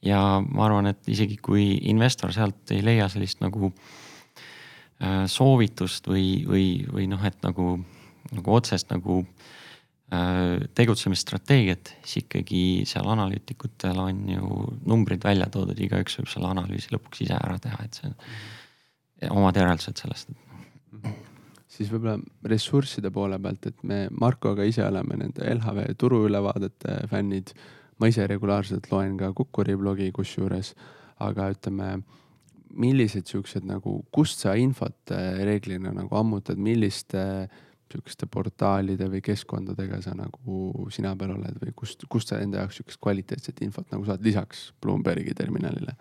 [0.03, 3.72] ja ma arvan, et isegi kui investor sealt ei leia sellist nagu
[5.03, 7.76] äh, soovitust või, või, või noh, et nagu,
[8.32, 9.56] nagu otsest nagu Äh,
[10.07, 14.51] tegutsemisstrateegiat, siis ikkagi seal analüütikutel on ju
[14.87, 18.13] numbrid välja toodud, igaüks võib selle analüüsi lõpuks ise ära teha, et see
[19.27, 20.31] on omad järeldused sellest.
[21.67, 27.51] siis võib-olla ressursside poole pealt, et me Markoga ise oleme nende LHV turuülevaadete fännid.
[27.99, 30.75] ma ise regulaarselt loen ka Kukkuri blogi kusjuures,
[31.19, 32.03] aga ütleme
[32.77, 39.22] millised siuksed nagu, kust sa infot äh, reeglina nagu ammutad, milliste äh, sihukeste portaalide või
[39.24, 43.87] keskkondadega sa nagu sina peal oled või kust, kust sa enda jaoks sihukest kvaliteetset infot
[43.95, 45.95] nagu saad lisaks Bloombergi terminalile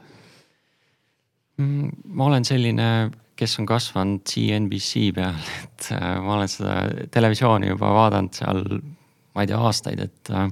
[1.62, 1.92] mm,?
[2.18, 2.90] ma olen selline,
[3.38, 6.82] kes on kasvanud CNBC peal, et äh, ma olen seda
[7.14, 8.66] televisiooni juba vaadanud seal,
[9.36, 10.50] ma ei tea, aastaid, et äh,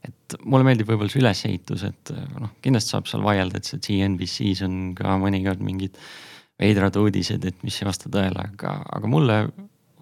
[0.00, 3.82] et mulle meeldib võib-olla see ülesehitus, et äh, noh, kindlasti saab seal vaielda, et see
[3.84, 5.98] CNBC-s on ka mõnikord mingid
[6.60, 9.36] veidrad uudised, et mis ei vasta tõele, aga, aga mulle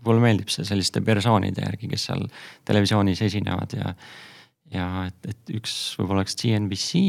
[0.09, 2.26] mulle meeldib see selliste persoonide järgi, kes seal
[2.68, 3.94] televisioonis esinevad ja,
[4.74, 7.02] ja et, et üks võib-olla oleks CNBC,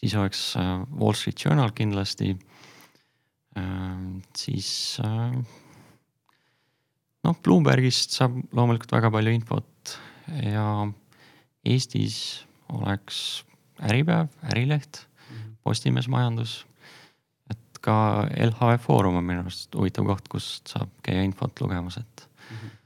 [0.00, 2.36] siis oleks äh, Wall Street Journal kindlasti.
[4.38, 4.70] siis
[5.04, 5.32] äh,
[7.26, 9.96] noh, Bloombergist saab loomulikult väga palju infot
[10.46, 10.86] ja
[11.66, 13.42] Eestis oleks
[13.80, 15.56] Äripäev, Ärileht, mhm.
[15.66, 16.60] Postimees Majandus
[17.84, 22.56] ka LHV Foorum on minu arust huvitav koht, kust saab käia infot lugemas, et mm.
[22.56, 22.76] -hmm.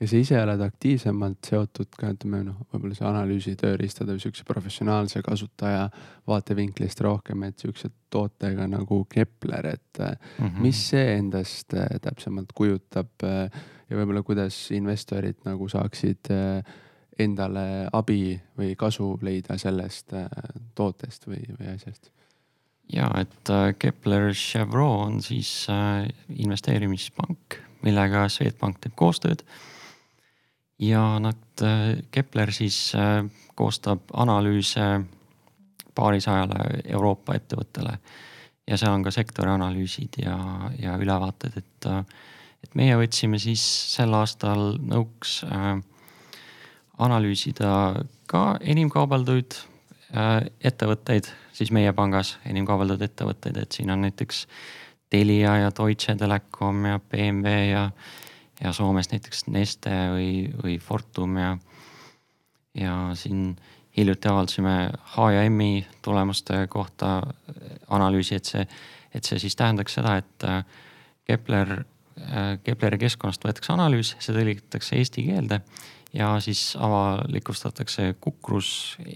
[0.00, 4.48] ja sa ise oled aktiivsemalt seotud ka ütleme noh, võib-olla see analüüsi tööriistade või sihukese
[4.48, 5.88] professionaalse kasutaja
[6.26, 10.60] vaatevinklist rohkem, et sihukese tootega nagu Kepler, et mm -hmm.
[10.60, 13.50] mis see endast äh, täpsemalt kujutab äh,
[13.90, 16.28] ja võib-olla kuidas investorid nagu saaksid
[17.18, 20.12] endale abi või kasu leida sellest
[20.74, 22.10] tootest või, või asjast
[22.92, 29.42] ja et äh, Kepler Chevron on siis äh, investeerimispank, millega Swedbank teeb koostööd.
[30.78, 32.92] ja nad, äh, Kepler siis
[33.54, 35.00] koostab analüüse
[35.94, 37.98] paarisajale Euroopa ettevõttele
[38.66, 40.36] ja seal on ka sektori analüüsid ja,
[40.78, 41.86] ja ülevaated, et,
[42.64, 43.62] et meie võtsime siis
[43.94, 45.78] sel aastal nõuks äh,
[46.98, 47.70] analüüsida
[48.30, 49.58] ka enim kaubelduid
[50.14, 54.46] ettevõtteid siis meie pangas, enim kaubeldatud ettevõtteid, et siin on näiteks
[55.10, 57.90] Telia ja Deutsche Telekom ja BMW ja,
[58.62, 60.30] ja Soomes näiteks Neste või,
[60.62, 61.56] või Fortum ja,
[62.74, 63.56] ja siin
[63.96, 64.76] hiljuti avaldasime
[65.14, 67.22] H&M-i tulemuste kohta
[67.88, 68.66] analüüsi, et see,
[69.14, 70.64] et see siis tähendaks seda, et äh,
[71.26, 71.78] Kepler,
[72.20, 75.62] äh, Kepleri keskkonnast võetakse analüüs, see tõlgitakse eesti keelde
[76.16, 78.70] ja siis avalikustatakse Kukrus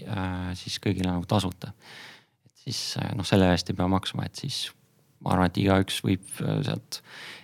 [0.05, 1.73] äh, siis kõigile nagu tasuta.
[2.45, 2.81] et siis
[3.17, 4.67] noh, selle eest ei pea maksma, et siis
[5.21, 7.01] ma arvan, et igaüks võib sealt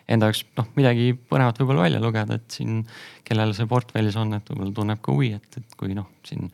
[0.09, 2.81] enda jaoks noh, midagi põnevat võib-olla välja lugeda, et siin,
[3.27, 6.51] kellel see portfellis on, et võib-olla tunneb ka huvi, et, et kui noh, siin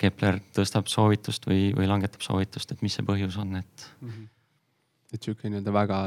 [0.00, 4.12] Kepler tõstab soovitust või, või langetab soovitust, et mis see põhjus on, et mm.
[4.12, 4.28] -hmm.
[5.14, 6.00] Et sihuke nii-öelda väga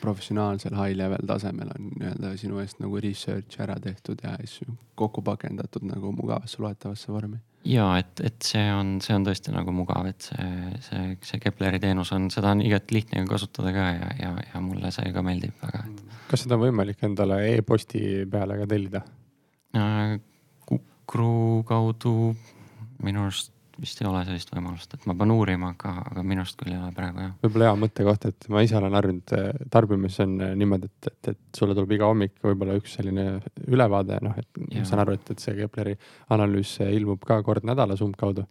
[0.00, 5.22] professionaalsel high level tasemel on nii-öelda sinu eest nagu research ära tehtud ja asju kokku
[5.26, 7.40] pakendatud nagu mugavasse loetavasse vormi.
[7.64, 11.80] ja et, et see on, see on tõesti nagu mugav, et see, see, see Kepleri
[11.82, 15.56] teenus on, seda on igati lihtne kasutada ka ja, ja, ja mulle see ka meeldib
[15.62, 15.84] väga.
[16.30, 19.04] kas seda on võimalik endale e-posti peale ka tellida?
[19.76, 20.18] Äh,
[20.66, 22.34] Kukru kaudu
[23.02, 26.58] minu arust vist ei ole sellist võimalust, et ma pean uurima, aga, aga minu arust
[26.60, 27.32] küll ei ole praegu jah.
[27.44, 31.32] võib-olla hea mõttekoht, et ma ise olen harjunud eh, tarbimises on eh, niimoodi, et, et,
[31.34, 33.26] et sulle tuleb iga hommik võib-olla üks selline
[33.66, 34.84] ülevaade, noh, et ja.
[34.84, 35.96] ma saan aru, et, et see Kepleri
[36.36, 38.46] analüüs ilmub ka kord nädalas umbkaudu.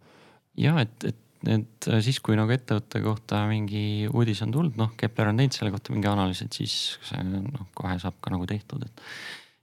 [0.60, 5.32] ja et, et need siis, kui nagu ettevõtte kohta mingi uudis on tulnud, noh, Kepler
[5.32, 6.74] on teinud selle kohta mingi analüüs, et siis
[7.08, 9.06] see noh, kohe saab ka nagu tehtud, et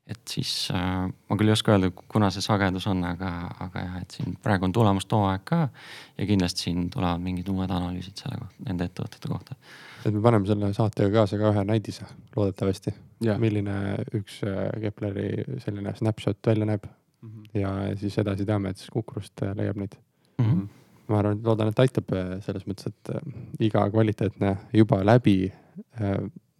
[0.07, 3.31] et siis äh, ma küll ei oska öelda, kuna see sagedus on, aga,
[3.65, 7.73] aga jah, et siin praegu on tulemuste hooaeg ka ja kindlasti siin tulevad mingid uued
[7.75, 9.59] analüüsid selle kohta, nende ettevõtete kohta.
[10.05, 12.95] et me paneme selle saatega kaasa ka ühe näidise, loodetavasti.
[13.43, 13.77] milline
[14.15, 17.29] üks äh, Kepleri selline snapshot välja näeb mm.
[17.29, 17.61] -hmm.
[17.61, 19.99] ja siis edasi teame, et siis Kukrust äh, leiab neid
[20.39, 20.45] mm.
[20.45, 20.67] -hmm.
[21.09, 25.53] ma arvan, loodan, et aitab äh, selles mõttes, et iga kvaliteetne juba läbi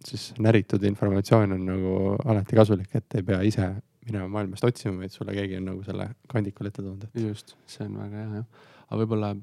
[0.05, 1.93] siis näritud informatsioon on nagu
[2.25, 3.67] alati kasulik, et ei pea ise
[4.07, 7.21] minema maailmast otsima, vaid sulle keegi on nagu selle kandikul ette toonud et....
[7.21, 8.47] just, see on väga hea jah.
[8.87, 9.33] aga võib-olla,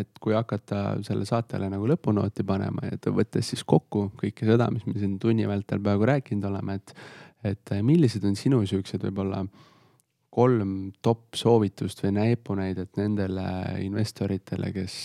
[0.00, 4.86] et kui hakata selle saatele nagu lõpunooti panema ja võttes siis kokku kõike seda, mis
[4.88, 6.94] me siin tunni vältel praegu rääkinud oleme, et,
[7.52, 9.44] et millised on sinu siuksed võib-olla
[10.38, 13.48] kolm top soovitust või näpunäidet nendele
[13.82, 14.98] investoritele, kes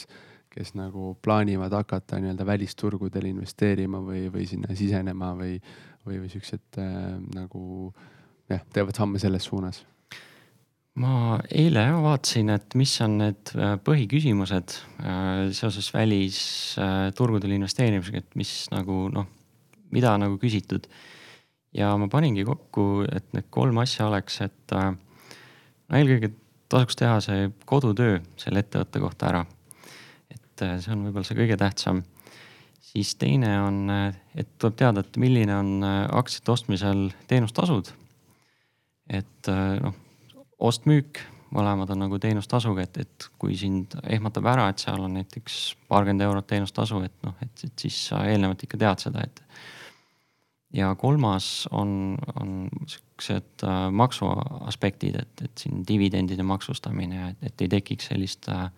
[0.54, 5.58] kes nagu plaanivad hakata nii-öelda välisturgudel investeerima või, või sinna sisenema või,
[6.06, 7.64] või, või siuksed äh, nagu
[8.52, 9.84] jah, teevad samme selles suunas?
[11.02, 18.38] ma eile vaatasin, et mis on need äh, põhiküsimused äh, seoses välisturgudel äh, investeerimisega, et
[18.38, 19.26] mis nagu noh,
[19.94, 20.86] mida nagu küsitud.
[21.74, 26.36] ja ma paningi kokku, et need kolm asja oleks, et äh, no eelkõige
[26.70, 29.44] tasuks teha see kodutöö selle ettevõtte kohta ära
[30.64, 32.04] äh, see on võib-olla see kõige tähtsam.
[32.84, 37.94] siis teine on, äh, et tuleb teada, et milline on äh, aktsiate ostmisel teenustasud.
[39.10, 39.48] et
[39.84, 39.96] noh,
[40.64, 41.20] ost-müük,
[41.54, 45.60] mõlemad on nagu teenustasuga, et, et kui sind ehmatab ära, et seal on näiteks
[45.92, 49.44] paarkümmend eurot teenustasu, et noh, et, et siis sa eelnevalt ikka tead seda, et.
[50.74, 52.56] ja kolmas on, on
[52.88, 54.32] siuksed äh, maksu
[54.70, 58.70] aspektid, et, et siin dividendide maksustamine, et ei tekiks sellist äh,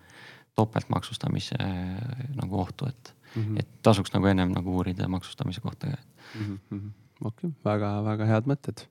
[0.56, 3.58] topeltmaksustamise äh, nagu ohtu, et mm, -hmm.
[3.60, 5.96] et tasuks nagu ennem nagu uurida maksustamise kohta ka
[6.40, 6.90] mm -hmm..
[7.20, 8.86] okei okay., väga-väga head mõtted.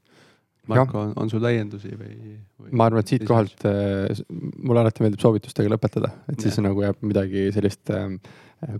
[0.67, 2.15] Marko, on, on sul täiendusi või,
[2.57, 2.71] või?
[2.71, 4.21] ma arvan, et siitkohalt äh,
[4.63, 6.63] mulle alati meeldib soovitustega lõpetada, et siis ja.
[6.65, 8.15] nagu jääb midagi sellist äh,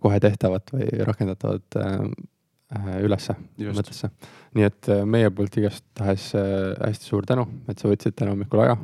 [0.02, 1.94] kohe tehtavat või rakendatavat äh,
[2.76, 4.10] äh ülesse mõttesse.
[4.58, 8.66] nii et äh, meie poolt igastahes äh, hästi suur tänu, et sa võtsid täna hommikul
[8.66, 8.80] aja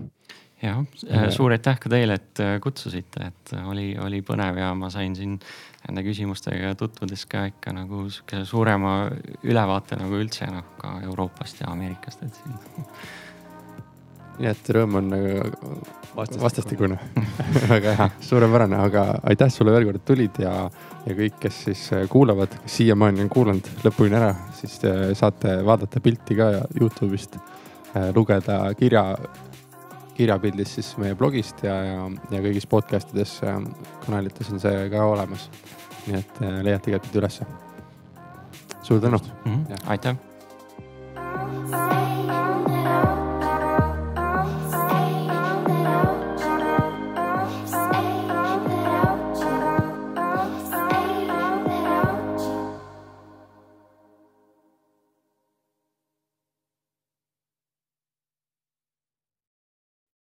[0.62, 4.72] jah, äh, suur aitäh ka teile, et äh, kutsusite, et äh, oli, oli põnev ja
[4.78, 5.40] ma sain siin
[5.88, 8.94] nende küsimustega tutvudes ka ikka nagu sihuke suurema
[9.48, 12.62] ülevaate nagu üldse noh, ka Euroopast ja Ameerikast, et siin.
[14.42, 15.74] nii et rõõm on nagu
[16.16, 16.98] vastastikune
[17.70, 20.56] väga hea, suurepärane, aga aitäh sulle veel kord, et tulid ja,
[21.06, 24.80] ja kõik, kes siis kuulavad, kes siiamaani on kuulanud lõpuni ära, siis
[25.18, 27.38] saate vaadata pilti ka Youtube'ist,
[28.16, 29.04] lugeda kirja
[30.18, 33.62] kirjapildis siis meie blogist ja, ja, ja kõigis podcast ides äh,
[34.06, 35.50] kanalites on see ka olemas.
[36.08, 37.46] nii et äh, leiate igatpidi ülesse.
[38.82, 39.66] suur tänu mm.
[39.66, 39.88] -hmm.
[39.88, 40.16] aitäh.